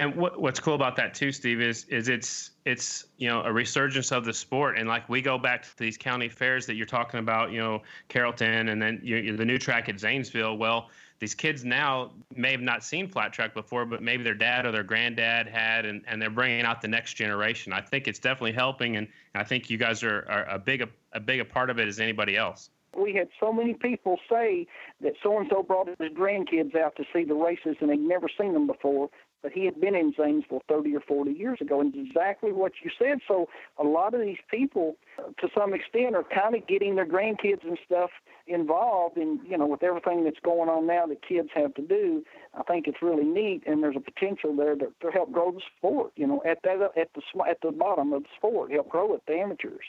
[0.00, 3.52] And what what's cool about that too, Steve, is is it's it's you know a
[3.52, 6.86] resurgence of the sport, and like we go back to these county fairs that you're
[6.86, 10.56] talking about, you know Carrollton, and then you, the new track at Zanesville.
[10.56, 14.64] Well, these kids now may have not seen flat track before, but maybe their dad
[14.64, 17.74] or their granddad had, and, and they're bringing out the next generation.
[17.74, 20.88] I think it's definitely helping, and I think you guys are, are a big a,
[21.12, 22.70] a big a part of it as anybody else.
[22.96, 24.66] We had so many people say
[25.02, 28.28] that so and so brought his grandkids out to see the races and they'd never
[28.36, 29.10] seen them before
[29.42, 32.90] but he had been in Zanesville 30 or 40 years ago, and exactly what you
[32.98, 33.18] said.
[33.26, 33.48] So
[33.78, 37.78] a lot of these people, to some extent, are kind of getting their grandkids and
[37.84, 38.10] stuff
[38.46, 42.24] involved in, you know, with everything that's going on now that kids have to do.
[42.54, 45.62] I think it's really neat, and there's a potential there to, to help grow the
[45.76, 46.12] sport.
[46.16, 49.22] You know, at that at the at the bottom of the sport, help grow it,
[49.26, 49.84] the amateurs.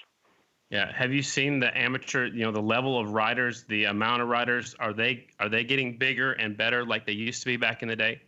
[0.71, 0.89] Yeah.
[0.93, 2.27] Have you seen the amateur?
[2.27, 4.73] You know, the level of riders, the amount of riders.
[4.79, 7.89] Are they are they getting bigger and better like they used to be back in
[7.89, 8.21] the day?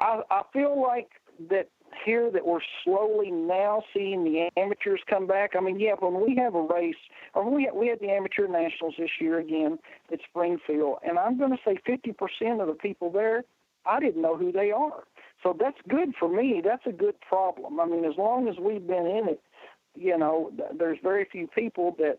[0.00, 1.08] I, I feel like
[1.50, 1.68] that
[2.04, 5.52] here that we're slowly now seeing the amateurs come back.
[5.56, 6.96] I mean, yeah, when we have a race,
[7.34, 9.78] or we we had the amateur nationals this year again
[10.12, 13.44] at Springfield, and I'm going to say 50% of the people there,
[13.86, 15.04] I didn't know who they are.
[15.42, 16.62] So that's good for me.
[16.64, 17.78] That's a good problem.
[17.78, 19.42] I mean, as long as we've been in it,
[19.94, 22.18] you know, there's very few people that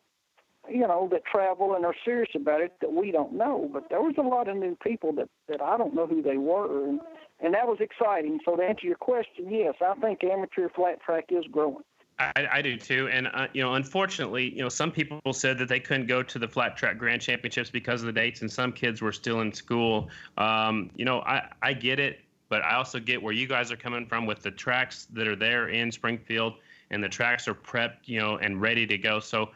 [0.70, 3.70] you know, that travel and are serious about it that we don't know.
[3.72, 6.38] But there was a lot of new people that that I don't know who they
[6.38, 7.00] were, and
[7.40, 8.40] and that was exciting.
[8.46, 11.84] So to answer your question, yes, I think amateur flat track is growing.
[12.18, 15.68] I, I do too, and uh, you know, unfortunately, you know, some people said that
[15.68, 18.72] they couldn't go to the flat track grand championships because of the dates, and some
[18.72, 20.10] kids were still in school.
[20.38, 23.76] Um, you know, I I get it, but I also get where you guys are
[23.76, 26.54] coming from with the tracks that are there in Springfield,
[26.90, 29.20] and the tracks are prepped, you know, and ready to go.
[29.20, 29.50] So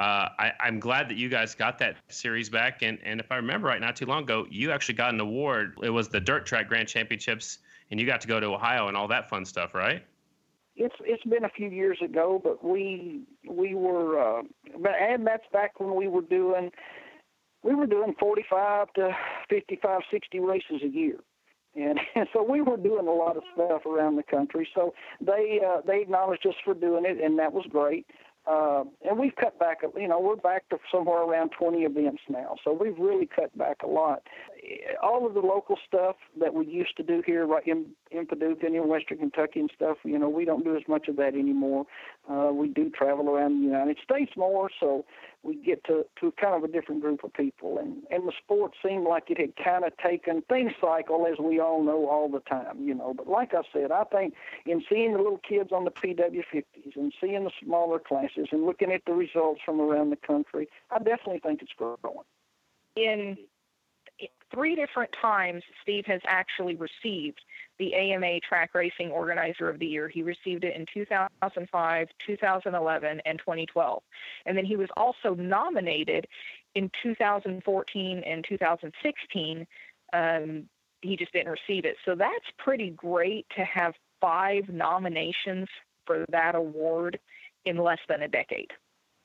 [0.00, 2.80] uh, I, am glad that you guys got that series back.
[2.80, 5.76] And, and if I remember right, not too long ago, you actually got an award.
[5.82, 7.58] It was the Dirt Track Grand Championships,
[7.90, 10.02] and you got to go to Ohio and all that fun stuff, right?
[10.74, 14.42] It's it's been a few years ago, but we we were, uh,
[14.74, 16.70] and that's back when we were doing
[17.62, 19.14] we were doing 45 to
[19.50, 21.18] 55, 60 races a year.
[21.74, 24.66] And, and so we were doing a lot of stuff around the country.
[24.74, 28.06] So they uh, they acknowledged us for doing it, and that was great.
[28.50, 32.56] Uh, and we've cut back, you know, we're back to somewhere around 20 events now.
[32.64, 34.22] So we've really cut back a lot.
[35.02, 38.66] All of the local stuff that we used to do here right in, in Paducah
[38.66, 41.34] and in Western Kentucky and stuff, you know, we don't do as much of that
[41.34, 41.86] anymore.
[42.30, 45.04] Uh, we do travel around the United States more, so
[45.42, 47.78] we get to, to kind of a different group of people.
[47.78, 51.58] And, and the sport seemed like it had kind of taken things cycle, as we
[51.58, 53.14] all know, all the time, you know.
[53.14, 54.34] But like I said, I think
[54.66, 58.92] in seeing the little kids on the PW50s and seeing the smaller classes and looking
[58.92, 61.96] at the results from around the country, I definitely think it's growing.
[62.96, 63.38] In
[64.52, 67.40] three different times, Steve has actually received
[67.78, 70.08] the AMA Track Racing Organizer of the Year.
[70.08, 74.02] He received it in 2005, 2011, and 2012.
[74.46, 76.26] And then he was also nominated
[76.74, 79.66] in 2014 and 2016.
[80.12, 80.68] Um,
[81.02, 81.96] he just didn't receive it.
[82.04, 85.68] So that's pretty great to have five nominations
[86.06, 87.18] for that award
[87.64, 88.70] in less than a decade.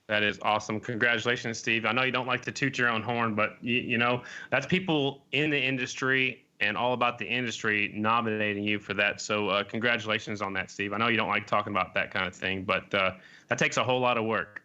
[0.07, 0.79] That is awesome.
[0.79, 1.85] Congratulations, Steve.
[1.85, 4.67] I know you don't like to toot your own horn, but you, you know, that's
[4.67, 9.19] people in the industry and all about the industry nominating you for that.
[9.19, 10.93] So, uh, congratulations on that, Steve.
[10.93, 13.13] I know you don't like talking about that kind of thing, but uh,
[13.49, 14.61] that takes a whole lot of work.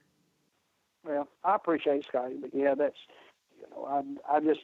[1.04, 2.96] Well, I appreciate it, Scotty, but yeah, that's
[3.58, 4.60] you know, I I just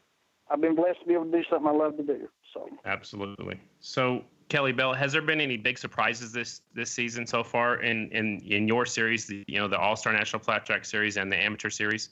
[0.50, 2.28] I've been blessed to be able to do something I love to do.
[2.52, 3.58] So absolutely.
[3.80, 8.08] So Kelly Bell, has there been any big surprises this this season so far in
[8.10, 9.26] in in your series?
[9.26, 12.10] The, you know, the All Star National Flat Track Series and the Amateur Series.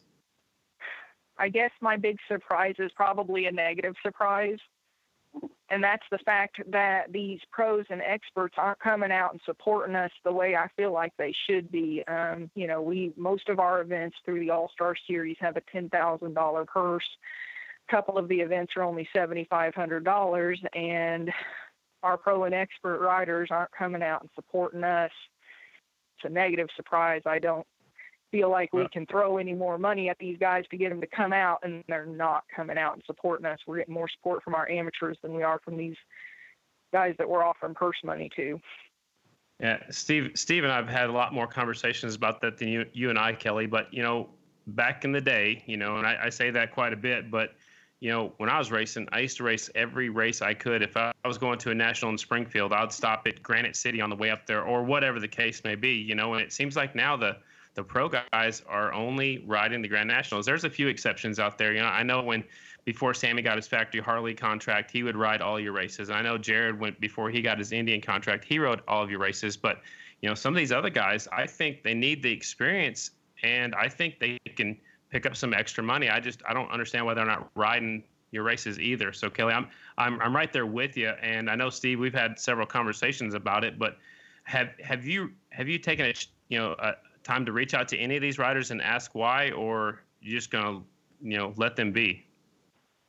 [1.38, 4.58] I guess my big surprise is probably a negative surprise,
[5.68, 10.12] and that's the fact that these pros and experts aren't coming out and supporting us
[10.24, 12.02] the way I feel like they should be.
[12.08, 15.62] Um, you know, we most of our events through the All Star Series have a
[15.72, 17.06] ten thousand dollar purse.
[17.88, 21.30] A couple of the events are only seventy five hundred dollars, and
[22.04, 25.10] our pro and expert riders aren't coming out and supporting us.
[26.18, 27.22] It's a negative surprise.
[27.26, 27.66] I don't
[28.30, 31.06] feel like we can throw any more money at these guys to get them to
[31.06, 33.58] come out, and they're not coming out and supporting us.
[33.66, 35.96] We're getting more support from our amateurs than we are from these
[36.92, 38.60] guys that we're offering purse money to.
[39.60, 43.08] Yeah, Steve, Steve and I've had a lot more conversations about that than you, you
[43.08, 43.66] and I, Kelly.
[43.66, 44.28] But you know,
[44.66, 47.54] back in the day, you know, and I, I say that quite a bit, but
[48.00, 50.82] you know, when I was racing, I used to race every race I could.
[50.82, 54.10] If I was going to a national in Springfield, I'd stop at Granite City on
[54.10, 55.94] the way up there, or whatever the case may be.
[55.94, 57.36] You know, and it seems like now the
[57.74, 60.46] the pro guys are only riding the Grand Nationals.
[60.46, 61.72] There's a few exceptions out there.
[61.72, 62.44] You know, I know when
[62.84, 66.10] before Sammy got his factory Harley contract, he would ride all your races.
[66.10, 69.20] I know Jared went before he got his Indian contract, he rode all of your
[69.20, 69.56] races.
[69.56, 69.80] But
[70.20, 73.10] you know, some of these other guys, I think they need the experience,
[73.42, 74.78] and I think they can
[75.14, 76.10] pick up some extra money.
[76.10, 79.12] I just I don't understand why they're not riding your races either.
[79.12, 82.00] So Kelly, I'm I'm I'm right there with you, and I know Steve.
[82.00, 83.96] We've had several conversations about it, but
[84.42, 86.14] have have you have you taken a
[86.48, 89.52] you know a time to reach out to any of these riders and ask why,
[89.52, 90.80] or you're just gonna
[91.22, 92.26] you know let them be?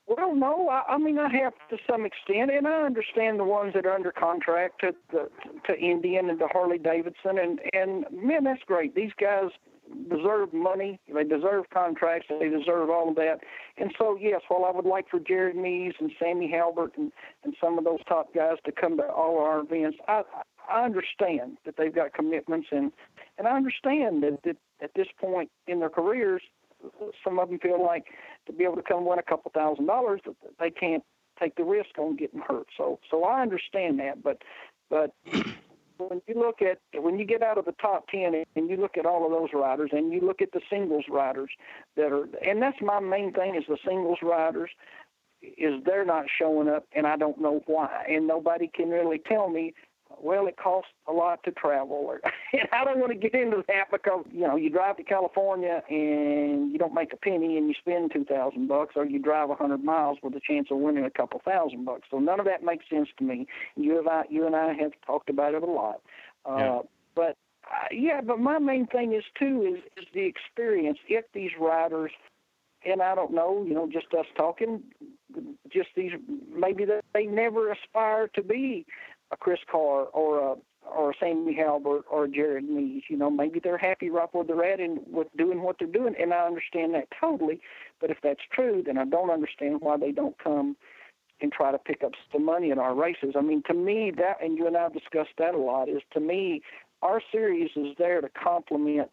[0.05, 3.73] Well, no, I, I mean I have to some extent, and I understand the ones
[3.73, 5.31] that are under contract to the,
[5.65, 8.93] to Indian and to Harley Davidson, and and man, that's great.
[8.93, 9.49] These guys
[10.09, 10.99] deserve money.
[11.13, 12.27] They deserve contracts.
[12.29, 13.39] They deserve all of that.
[13.77, 17.11] And so, yes, while I would like for Jared Mees and Sammy Halbert and,
[17.43, 20.23] and some of those top guys to come to all our events, I,
[20.69, 22.91] I understand that they've got commitments and,
[23.37, 26.41] and I understand that, that at this point in their careers,
[27.23, 28.05] some of them feel like
[28.45, 30.21] to be able to come win a couple thousand dollars,
[30.59, 31.03] they can't
[31.39, 32.67] take the risk on getting hurt.
[32.77, 34.41] So, so I understand that, but,
[34.89, 35.11] but
[35.97, 38.97] when you look at when you get out of the top ten and you look
[38.97, 41.49] at all of those riders and you look at the singles riders
[41.95, 44.69] that are and that's my main thing is the singles riders
[45.57, 48.05] is they're not showing up and I don't know why.
[48.09, 49.73] And nobody can really tell me
[50.21, 51.97] well, it costs a lot to travel.
[51.97, 52.21] Or,
[52.53, 55.83] and I don't want to get into that because you know you drive to California
[55.89, 59.49] and you don't make a penny and you spend two thousand bucks, or you drive
[59.49, 62.07] a hundred miles with a chance of winning a couple thousand bucks.
[62.09, 63.47] So none of that makes sense to me.
[63.75, 66.01] You and I, you and I have talked about it a lot.
[66.47, 66.79] Uh, yeah.
[67.15, 70.99] But uh, yeah, but my main thing is too is is the experience.
[71.07, 72.11] If these riders
[72.85, 74.83] and I don't know, you know, just us talking,
[75.71, 76.11] just these
[76.53, 78.85] maybe they never aspire to be
[79.31, 80.55] a Chris Carr or a
[80.85, 83.03] or a Sammy Halbert or Jared Mees.
[83.09, 86.15] You know, maybe they're happy right where they're at and with doing what they're doing,
[86.19, 87.59] and I understand that totally.
[87.99, 90.77] But if that's true, then I don't understand why they don't come
[91.41, 93.33] and try to pick up some money in our races.
[93.35, 95.89] I mean, to me, that and you and I have discussed that a lot.
[95.89, 96.61] Is to me,
[97.01, 99.09] our series is there to complement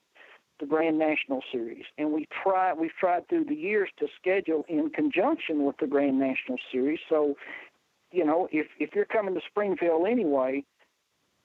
[0.61, 4.91] the Grand National Series, and we try we've tried through the years to schedule in
[4.91, 7.01] conjunction with the Grand National Series.
[7.09, 7.37] So
[8.13, 10.65] you know, if if you're coming to Springfield anyway,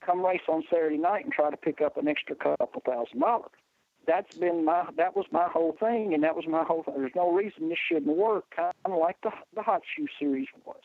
[0.05, 3.51] come race on Saturday night and try to pick up an extra couple thousand dollars.
[4.05, 6.83] that's been my that was my whole thing, and that was my whole.
[6.83, 6.95] thing.
[6.97, 10.77] There's no reason this shouldn't work, kind of like the the hot shoe series was.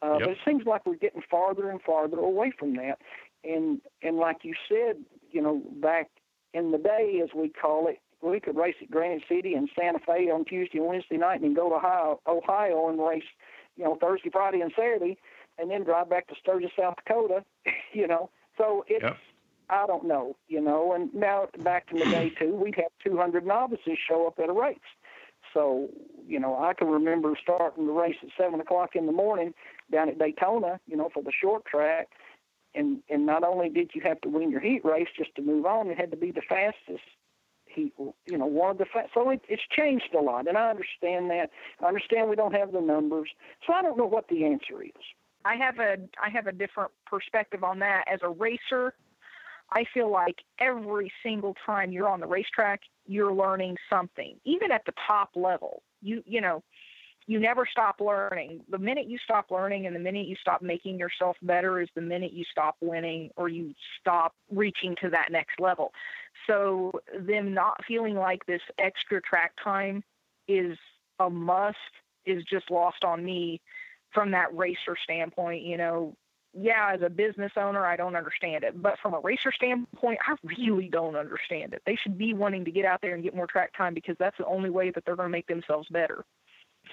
[0.00, 0.20] Uh, Yep.
[0.20, 2.98] But it seems like we're getting farther and farther away from that,
[3.42, 4.96] and and like you said,
[5.32, 6.08] you know, back
[6.54, 9.98] in the day, as we call it, we could race at Granite City and Santa
[9.98, 13.24] Fe on Tuesday and Wednesday night, and then go to Ohio, Ohio and race,
[13.76, 15.18] you know, Thursday, Friday, and Saturday,
[15.58, 17.44] and then drive back to Sturgis, South Dakota,
[17.92, 18.30] you know.
[18.56, 19.16] So it's Yep.
[19.70, 20.92] I don't know, you know.
[20.92, 24.52] And now back in the day too, we'd have 200 novices show up at a
[24.52, 24.78] race.
[25.54, 25.88] So
[26.26, 29.54] you know, I can remember starting the race at seven o'clock in the morning
[29.90, 32.08] down at Daytona, you know, for the short track.
[32.74, 35.64] And and not only did you have to win your heat race just to move
[35.66, 37.04] on, it had to be the fastest
[37.64, 37.94] heat.
[37.98, 41.30] You know, one of the fa- so it, it's changed a lot, and I understand
[41.30, 41.50] that.
[41.82, 43.30] I understand we don't have the numbers,
[43.66, 45.04] so I don't know what the answer is.
[45.48, 48.04] I have a I have a different perspective on that.
[48.12, 48.92] As a racer,
[49.72, 54.36] I feel like every single time you're on the racetrack, you're learning something.
[54.44, 56.62] Even at the top level, you you know,
[57.26, 58.60] you never stop learning.
[58.68, 62.02] The minute you stop learning and the minute you stop making yourself better is the
[62.02, 65.92] minute you stop winning or you stop reaching to that next level.
[66.46, 70.04] So them not feeling like this extra track time
[70.46, 70.76] is
[71.18, 71.76] a must
[72.26, 73.62] is just lost on me
[74.12, 76.16] from that racer standpoint, you know,
[76.54, 78.80] yeah, as a business owner, I don't understand it.
[78.80, 81.82] But from a racer standpoint, I really don't understand it.
[81.86, 84.36] They should be wanting to get out there and get more track time because that's
[84.38, 86.24] the only way that they're going to make themselves better.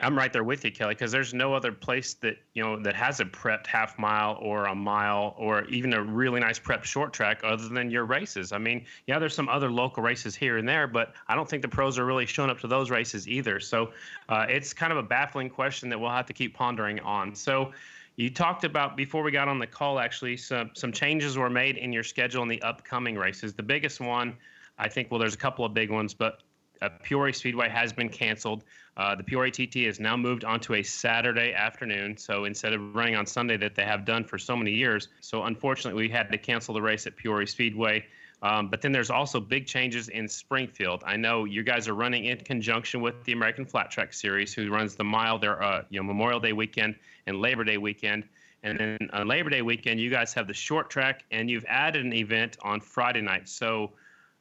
[0.01, 2.95] I'm right there with you, Kelly, because there's no other place that you know that
[2.95, 7.13] has a prepped half mile or a mile or even a really nice prepped short
[7.13, 8.51] track other than your races.
[8.51, 11.61] I mean, yeah, there's some other local races here and there, but I don't think
[11.61, 13.59] the pros are really showing up to those races either.
[13.59, 13.91] So
[14.27, 17.33] uh, it's kind of a baffling question that we'll have to keep pondering on.
[17.33, 17.71] So
[18.17, 21.77] you talked about before we got on the call, actually, some some changes were made
[21.77, 23.53] in your schedule in the upcoming races.
[23.53, 24.35] The biggest one,
[24.77, 26.41] I think, well, there's a couple of big ones, but
[26.81, 28.63] uh, Peoria Speedway has been canceled.
[28.97, 32.15] Uh, the Peoria TT is now moved onto a Saturday afternoon.
[32.17, 35.43] So instead of running on Sunday that they have done for so many years, so
[35.43, 38.05] unfortunately we had to cancel the race at Peoria Speedway.
[38.41, 41.03] Um, but then there's also big changes in Springfield.
[41.05, 44.69] I know you guys are running in conjunction with the American Flat Track Series, who
[44.69, 46.95] runs the mile there, uh, you know, Memorial Day weekend
[47.27, 48.23] and Labor Day weekend.
[48.63, 52.05] And then on Labor Day weekend, you guys have the short track, and you've added
[52.05, 53.47] an event on Friday night.
[53.47, 53.91] So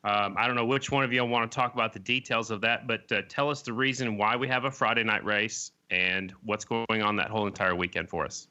[0.05, 2.61] um, I don't know which one of you want to talk about the details of
[2.61, 6.33] that, but uh, tell us the reason why we have a Friday night race and
[6.45, 8.49] what's going on that whole entire weekend for us.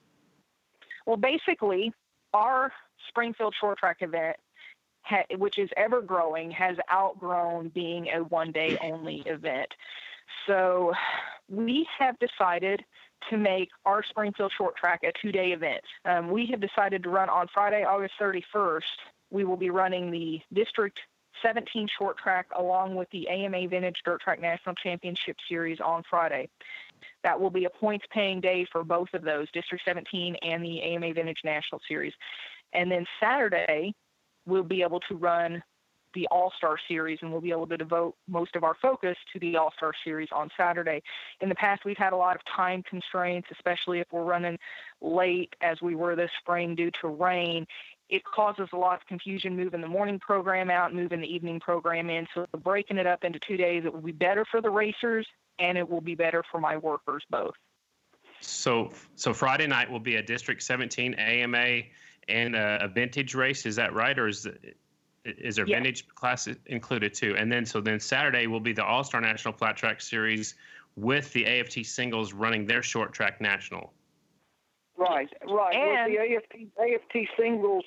[1.06, 1.94] Well, basically,
[2.34, 2.72] our
[3.08, 4.36] Springfield short track event,
[5.04, 9.68] ha- which is ever growing, has outgrown being a one day only event.
[10.48, 10.94] So
[11.50, 12.84] we have decided
[13.30, 15.82] to make our Springfield short track a two day event.
[16.06, 18.82] Um, we have decided to run on Friday, August 31st.
[19.30, 20.98] We will be running the District
[21.44, 26.50] 17 short track along with the AMA Vintage Dirt Track National Championship Series on Friday.
[27.24, 30.82] That will be a points paying day for both of those, District 17 and the
[30.82, 32.14] AMA Vintage National Series.
[32.74, 33.94] And then Saturday,
[34.46, 35.62] we'll be able to run
[36.14, 39.40] the All Star Series and we'll be able to devote most of our focus to
[39.40, 41.02] the All Star Series on Saturday.
[41.42, 44.58] In the past, we've had a lot of time constraints, especially if we're running
[45.02, 47.66] late as we were this spring due to rain.
[48.10, 52.10] It causes a lot of confusion moving the morning program out, moving the evening program
[52.10, 52.28] in.
[52.34, 55.28] So breaking it up into two days, it will be better for the racers
[55.60, 57.56] and it will be better for my workers both.
[58.42, 61.82] So, so Friday night will be a District 17 AMA
[62.28, 63.66] and a, a vintage race.
[63.66, 64.48] Is that right, or is
[65.26, 65.78] is there Yeah.
[65.78, 67.36] vintage class included too?
[67.38, 70.56] And then, so then Saturday will be the All Star National Flat Track Series
[70.96, 73.94] with the AFT singles running their short track national.
[75.04, 75.76] Right, right.
[75.76, 77.86] And- with the AFT AFT singles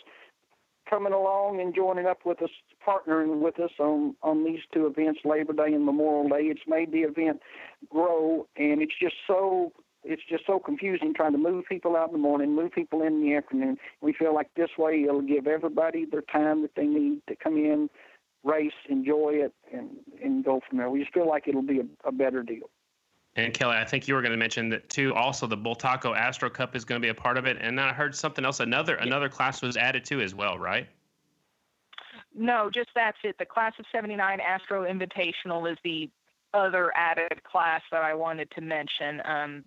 [0.88, 2.50] coming along and joining up with us,
[2.86, 6.46] partnering with us on on these two events, Labor Day and Memorial Day.
[6.46, 7.40] It's made the event
[7.90, 9.72] grow, and it's just so
[10.04, 13.20] it's just so confusing trying to move people out in the morning, move people in
[13.22, 13.76] the afternoon.
[14.00, 17.56] We feel like this way it'll give everybody their time that they need to come
[17.56, 17.90] in,
[18.44, 19.90] race, enjoy it, and
[20.22, 20.90] and go from there.
[20.90, 22.70] We just feel like it'll be a, a better deal.
[23.36, 25.14] And Kelly, I think you were going to mention that too.
[25.14, 27.58] Also, the Bultaco Astro Cup is going to be a part of it.
[27.60, 28.60] And then I heard something else.
[28.60, 30.88] Another another class was added too as well, right?
[32.34, 33.36] No, just that's it.
[33.38, 36.10] The class of 79 Astro Invitational is the
[36.54, 39.22] other added class that I wanted to mention.
[39.24, 39.64] Um,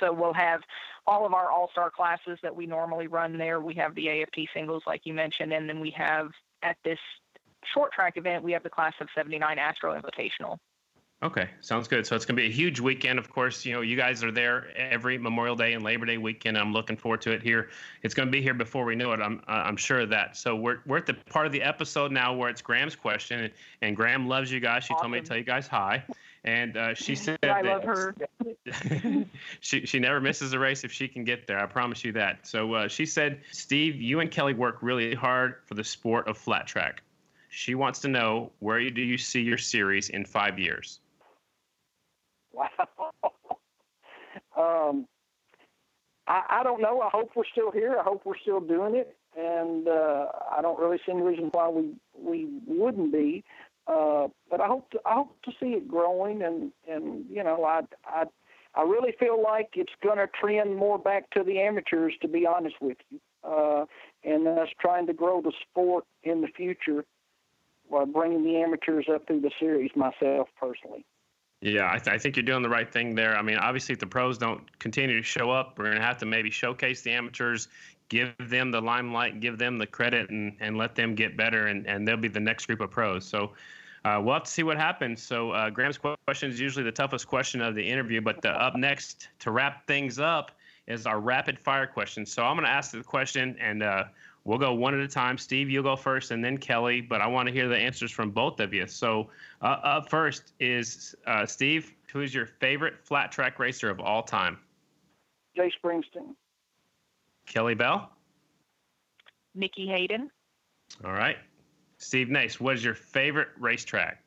[0.00, 0.62] so we'll have
[1.06, 3.60] all of our all star classes that we normally run there.
[3.60, 6.30] We have the AFT singles, like you mentioned, and then we have
[6.62, 6.98] at this
[7.72, 10.58] short track event, we have the class of 79 Astro Invitational.
[11.22, 12.06] Okay, sounds good.
[12.06, 13.18] So it's going to be a huge weekend.
[13.18, 16.58] Of course, you know, you guys are there every Memorial Day and Labor Day weekend.
[16.58, 17.70] I'm looking forward to it here.
[18.02, 19.20] It's going to be here before we know it.
[19.20, 20.36] I'm uh, I'm sure of that.
[20.36, 23.50] So we're we're at the part of the episode now where it's Graham's question,
[23.80, 24.84] and Graham loves you guys.
[24.84, 25.04] She awesome.
[25.04, 26.04] told me to tell you guys hi,
[26.44, 28.14] and uh, she said I that love her.
[29.60, 31.58] she she never misses a race if she can get there.
[31.58, 32.46] I promise you that.
[32.46, 36.36] So uh, she said, Steve, you and Kelly work really hard for the sport of
[36.36, 37.02] flat track.
[37.48, 41.00] She wants to know where do you see your series in five years.
[42.54, 42.68] Wow.
[44.90, 45.06] um,
[46.26, 47.00] I, I don't know.
[47.00, 47.96] I hope we're still here.
[47.98, 50.26] I hope we're still doing it, and uh,
[50.56, 53.44] I don't really see any reason why we we wouldn't be.
[53.86, 57.64] Uh, but I hope to I hope to see it growing, and and you know
[57.64, 58.24] I I
[58.74, 62.14] I really feel like it's going to trend more back to the amateurs.
[62.22, 63.84] To be honest with you, uh,
[64.22, 67.04] and us trying to grow the sport in the future
[67.88, 69.90] while bringing the amateurs up through the series.
[69.94, 71.04] Myself personally.
[71.64, 73.38] Yeah, I, th- I, think you're doing the right thing there.
[73.38, 76.18] I mean, obviously, if the pros don't continue to show up, we're going to have
[76.18, 77.68] to maybe showcase the amateurs,
[78.10, 81.86] give them the limelight, give them the credit, and, and let them get better, and,
[81.86, 83.24] and they'll be the next group of pros.
[83.24, 83.52] So
[84.04, 85.22] uh, we'll have to see what happens.
[85.22, 88.76] So uh, Graham's question is usually the toughest question of the interview, but the, up
[88.76, 90.50] next to wrap things up
[90.86, 92.26] is our rapid fire question.
[92.26, 94.04] So I'm going to ask the question, and uh,
[94.44, 95.38] We'll go one at a time.
[95.38, 97.00] Steve, you'll go first, and then Kelly.
[97.00, 98.86] But I want to hear the answers from both of you.
[98.86, 99.30] So
[99.62, 101.92] uh, up first is uh, Steve.
[102.12, 104.58] Who is your favorite flat track racer of all time?
[105.56, 106.34] Jay Springsteen.
[107.46, 108.10] Kelly Bell.
[109.54, 110.30] Nicky Hayden.
[111.04, 111.36] All right.
[111.98, 114.22] Steve Nace, what is your favorite racetrack?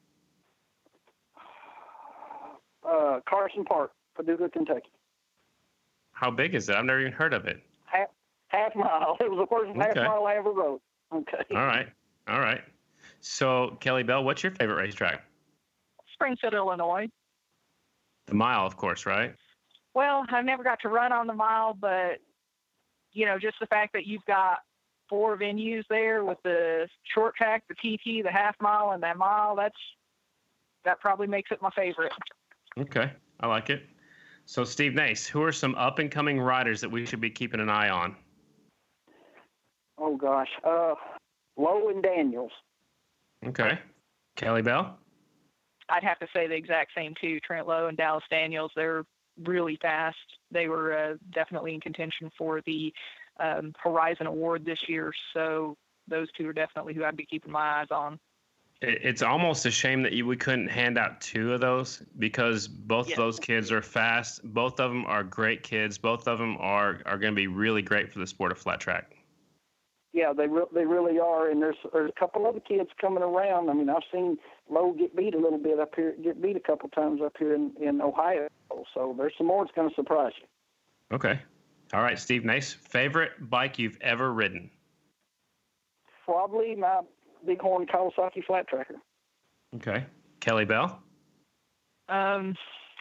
[2.88, 4.92] Uh, Carson Park, Paducah, Kentucky.
[6.14, 6.76] How big is it?
[6.76, 7.62] I've never even heard of it
[8.50, 9.18] half mile.
[9.22, 10.00] It was the first okay.
[10.00, 10.80] half mile I ever rode.
[11.14, 11.44] Okay.
[11.56, 11.88] All right.
[12.28, 12.62] All right.
[13.20, 15.24] So, Kelly Bell, what's your favorite racetrack?
[16.14, 17.08] Springfield, Illinois.
[18.28, 19.34] The mile, of course, right?
[19.94, 22.20] Well, I've never got to run on the mile, but
[23.14, 24.60] you know, just the fact that you've got
[25.10, 29.56] four venues there with the short track, the TT, the half mile, and that mile,
[29.56, 29.76] that's
[30.86, 32.12] that probably makes it my favorite.
[32.78, 33.84] Okay, I like it.
[34.46, 37.60] So, Steve Nace, who are some up and coming riders that we should be keeping
[37.60, 38.16] an eye on?
[39.98, 40.94] Oh gosh, uh,
[41.58, 42.52] Lowe and Daniels.
[43.46, 43.80] Okay,
[44.36, 44.98] Kelly Bell.
[45.90, 47.40] I'd have to say the exact same too.
[47.40, 48.72] Trent Lowe and Dallas Daniels.
[48.76, 49.06] They're
[49.44, 50.18] really fast.
[50.52, 52.94] They were uh, definitely in contention for the
[53.40, 55.14] um, Horizon Award this year.
[55.34, 55.78] So
[56.08, 58.20] those two are definitely who I'd be keeping my eyes on.
[58.80, 63.10] It's almost a shame that you, we couldn't hand out two of those because both
[63.10, 63.18] yes.
[63.18, 64.44] of those kids are fast.
[64.44, 65.98] Both of them are great kids.
[65.98, 68.80] Both of them are, are going to be really great for the sport of flat
[68.80, 69.17] track
[70.18, 71.50] yeah, they re- they really are.
[71.50, 73.70] And there's there's a couple other kids coming around.
[73.70, 74.38] I mean, I've seen
[74.68, 77.54] Lowe get beat a little bit up here, get beat a couple times up here
[77.54, 78.48] in in Ohio.
[78.94, 81.16] So there's some more that's going to surprise you.
[81.16, 81.40] Okay.
[81.94, 82.44] All right, Steve.
[82.44, 82.74] Nace.
[82.74, 84.72] Favorite bike you've ever ridden?
[86.26, 87.02] Probably my
[87.46, 88.96] Bighorn Kawasaki flat tracker.
[89.76, 90.06] Okay.
[90.40, 91.00] Kelly Bell.
[92.10, 92.56] Um,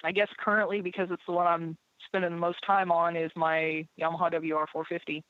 [0.05, 3.87] I guess currently because it's the one I'm spending the most time on is my
[4.01, 5.23] Yamaha WR450.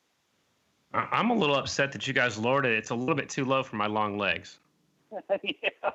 [0.92, 2.72] I'm a little upset that you guys lowered it.
[2.72, 4.58] It's a little bit too low for my long legs.
[5.42, 5.70] yeah,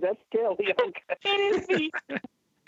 [0.00, 0.74] that's Kelly.
[0.80, 1.02] Okay.
[1.24, 1.90] It is the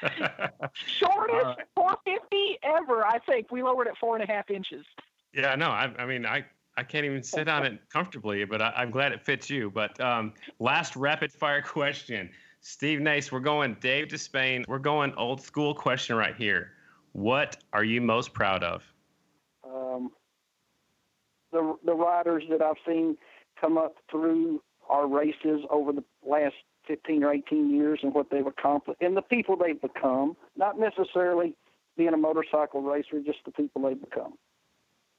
[0.73, 1.67] shortest right.
[1.75, 3.07] 450 ever.
[3.07, 4.85] I think we lowered it four and a half inches.
[5.33, 6.45] Yeah, no, I, I mean, I,
[6.77, 9.71] I can't even sit on it comfortably, but I, am glad it fits you.
[9.71, 12.31] But um, last rapid fire question,
[12.61, 14.65] Steve Nace, we're going Dave Despain.
[14.67, 16.73] We're going old school question right here.
[17.13, 18.83] What are you most proud of?
[19.65, 20.11] Um,
[21.53, 23.17] the the riders that I've seen
[23.61, 26.55] come up through our races over the last
[26.87, 31.55] 15 or 18 years and what they've accomplished and the people they've become, not necessarily
[31.97, 34.35] being a motorcycle racer, just the people they've become.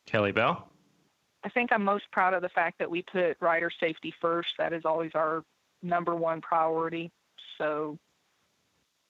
[0.06, 0.68] Kelly Bell?
[1.44, 4.50] I think I'm most proud of the fact that we put rider safety first.
[4.58, 5.44] That is always our
[5.82, 7.12] number one priority.
[7.58, 7.98] So,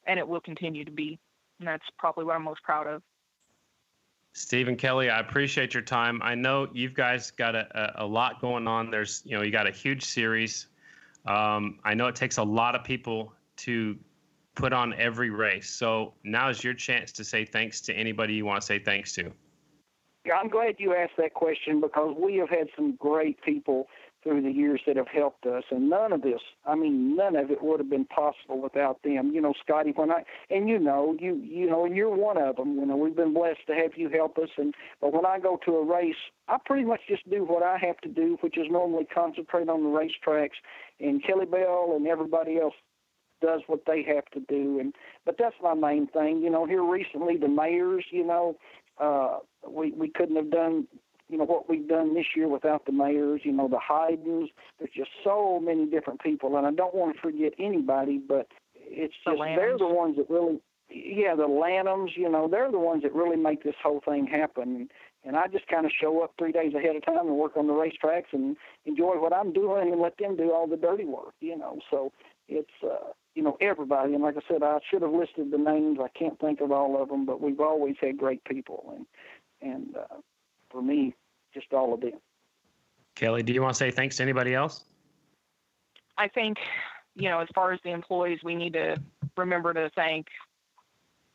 [0.06, 1.20] and it will continue to be.
[1.60, 3.02] And that's probably what I'm most proud of.
[4.34, 6.22] Stephen Kelly, I appreciate your time.
[6.24, 8.90] I know you've guys got a, a, lot going on.
[8.90, 10.68] There's, you know, you got a huge series.
[11.26, 13.98] Um, I know it takes a lot of people to
[14.56, 15.70] put on every race.
[15.70, 19.14] So now is your chance to say thanks to anybody you want to say thanks
[19.16, 19.32] to.
[20.34, 23.88] I'm glad you asked that question because we have had some great people
[24.24, 25.64] through the years that have helped us.
[25.72, 29.32] And none of this, I mean, none of it would have been possible without them.
[29.34, 32.56] You know, Scotty, when I, and you know, you, you know, and you're one of
[32.58, 34.50] them, you know, we've been blessed to have you help us.
[34.58, 36.16] And, but when I go to a race,
[36.48, 39.84] I pretty much just do what I have to do, which is normally concentrate on
[39.84, 40.60] the racetracks
[41.00, 42.76] and Kelly Bell and everybody else
[43.42, 44.80] does what they have to do.
[44.80, 44.94] And
[45.26, 46.42] but that's my main thing.
[46.42, 48.58] You know, here recently the mayors, you know,
[49.00, 50.88] uh, we we couldn't have done
[51.32, 53.42] you know what we've done this year without the mayors.
[53.44, 54.50] You know, the Haydens.
[54.78, 59.14] There's just so many different people, and I don't want to forget anybody, but it's
[59.24, 60.60] just the they're the ones that really.
[60.94, 64.90] Yeah, the Lanhams, you know, they're the ones that really make this whole thing happen
[65.24, 67.68] and I just kind of show up three days ahead of time and work on
[67.68, 71.34] the racetracks and enjoy what I'm doing and let them do all the dirty work,
[71.40, 71.80] you know.
[71.90, 72.12] So
[72.48, 76.00] it's uh, you know everybody, and like I said, I should have listed the names.
[76.02, 79.06] I can't think of all of them, but we've always had great people, and
[79.62, 80.18] and uh,
[80.72, 81.14] for me,
[81.54, 82.14] just all of them.
[83.16, 84.86] Kelly, do you want to say thanks to anybody else?
[86.18, 86.58] I think,
[87.16, 88.98] you know, as far as the employees, we need to
[89.38, 90.28] remember to thank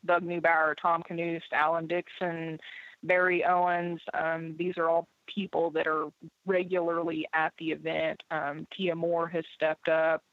[0.05, 2.59] Doug Neubauer, Tom Knust, Alan Dixon,
[3.03, 3.99] Barry Owens.
[4.13, 6.07] Um, these are all people that are
[6.45, 8.21] regularly at the event.
[8.31, 10.23] Um, Tia Moore has stepped up.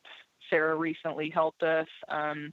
[0.51, 1.89] Sarah recently helped us.
[2.09, 2.53] Um,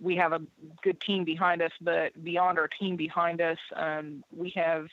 [0.00, 0.40] we have a
[0.82, 4.86] good team behind us, but beyond our team behind us, um, we have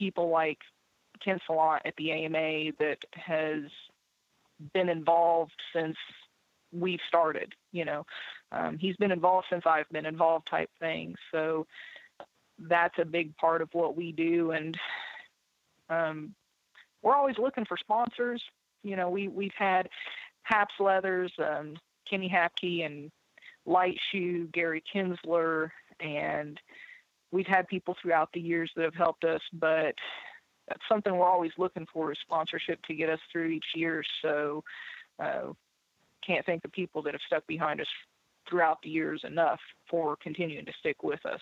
[0.00, 0.58] people like
[1.22, 3.64] Ken Salant at the AMA that has
[4.72, 5.96] been involved since
[6.72, 7.54] we've started.
[7.70, 8.06] You know,
[8.50, 11.14] um, he's been involved since I've been involved, type thing.
[11.30, 11.66] So
[12.58, 14.76] that's a big part of what we do, and
[15.88, 16.34] um,
[17.02, 18.42] we're always looking for sponsors.
[18.82, 19.88] You know, we we've had
[20.42, 21.74] Haps Leathers, um,
[22.08, 23.10] Kenny Hapke, and
[23.66, 25.70] Light Shoe, Gary Kinsler,
[26.00, 26.58] and
[27.32, 29.94] we've had people throughout the years that have helped us, but
[30.68, 34.02] that's something we're always looking for is sponsorship to get us through each year.
[34.22, 34.62] So
[35.18, 35.52] uh,
[36.26, 37.86] can't thank the people that have stuck behind us
[38.48, 41.40] throughout the years enough for continuing to stick with us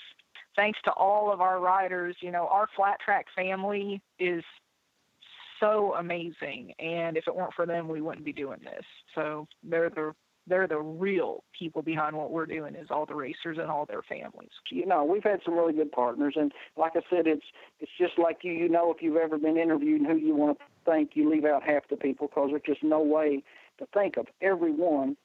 [0.58, 4.42] thanks to all of our riders, you know, our flat track family is
[5.60, 6.72] so amazing.
[6.80, 8.84] And if it weren't for them, we wouldn't be doing this.
[9.14, 10.14] So they're the
[10.48, 14.02] they're the real people behind what we're doing is all the racers and all their
[14.02, 14.50] families.
[14.70, 17.46] You know, we've had some really good partners and like I said, it's
[17.80, 20.58] it's just like you you know if you've ever been interviewed and who you want
[20.58, 23.42] to thank, you leave out half the people because there's just no way
[23.78, 25.16] to think of everyone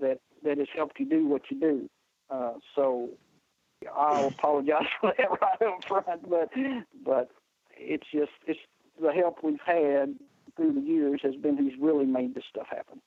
[0.00, 1.90] that that has helped you do what you do.
[2.30, 3.10] Uh, so
[3.94, 6.50] I'll apologize for that right up front, but
[7.04, 7.30] but
[7.76, 8.60] it's just it's
[9.00, 10.14] the help we've had
[10.56, 13.00] through the years has been who's really made this stuff happen.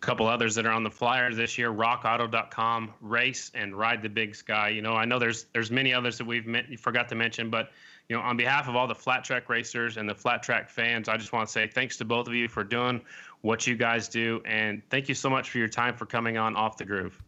[0.00, 4.34] Couple others that are on the flyers this year: RockAuto.com, Race, and Ride the Big
[4.34, 4.70] Sky.
[4.70, 7.70] You know, I know there's there's many others that we've met, forgot to mention, but
[8.08, 11.08] you know, on behalf of all the flat track racers and the flat track fans,
[11.08, 13.00] I just want to say thanks to both of you for doing
[13.42, 16.56] what you guys do, and thank you so much for your time for coming on
[16.56, 17.20] Off the Groove.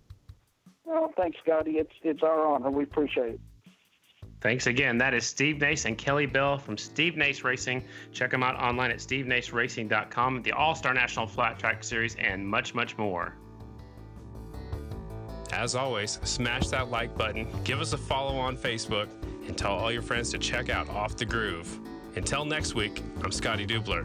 [0.85, 1.73] Well, thanks, Scotty.
[1.73, 2.71] It's it's our honor.
[2.71, 3.41] We appreciate it.
[4.43, 4.99] Thanks again.
[4.99, 7.85] That is Steve Nace and Kelly Bell from Steve Nace Racing.
[8.13, 12.75] Check them out online at stevenaceracing.com, the All Star National Flat Track Series, and much,
[12.75, 13.37] much more.
[15.53, 19.07] As always, smash that like button, give us a follow on Facebook,
[19.47, 21.79] and tell all your friends to check out Off the Groove.
[22.17, 24.05] Until next week, I'm Scotty Deubler.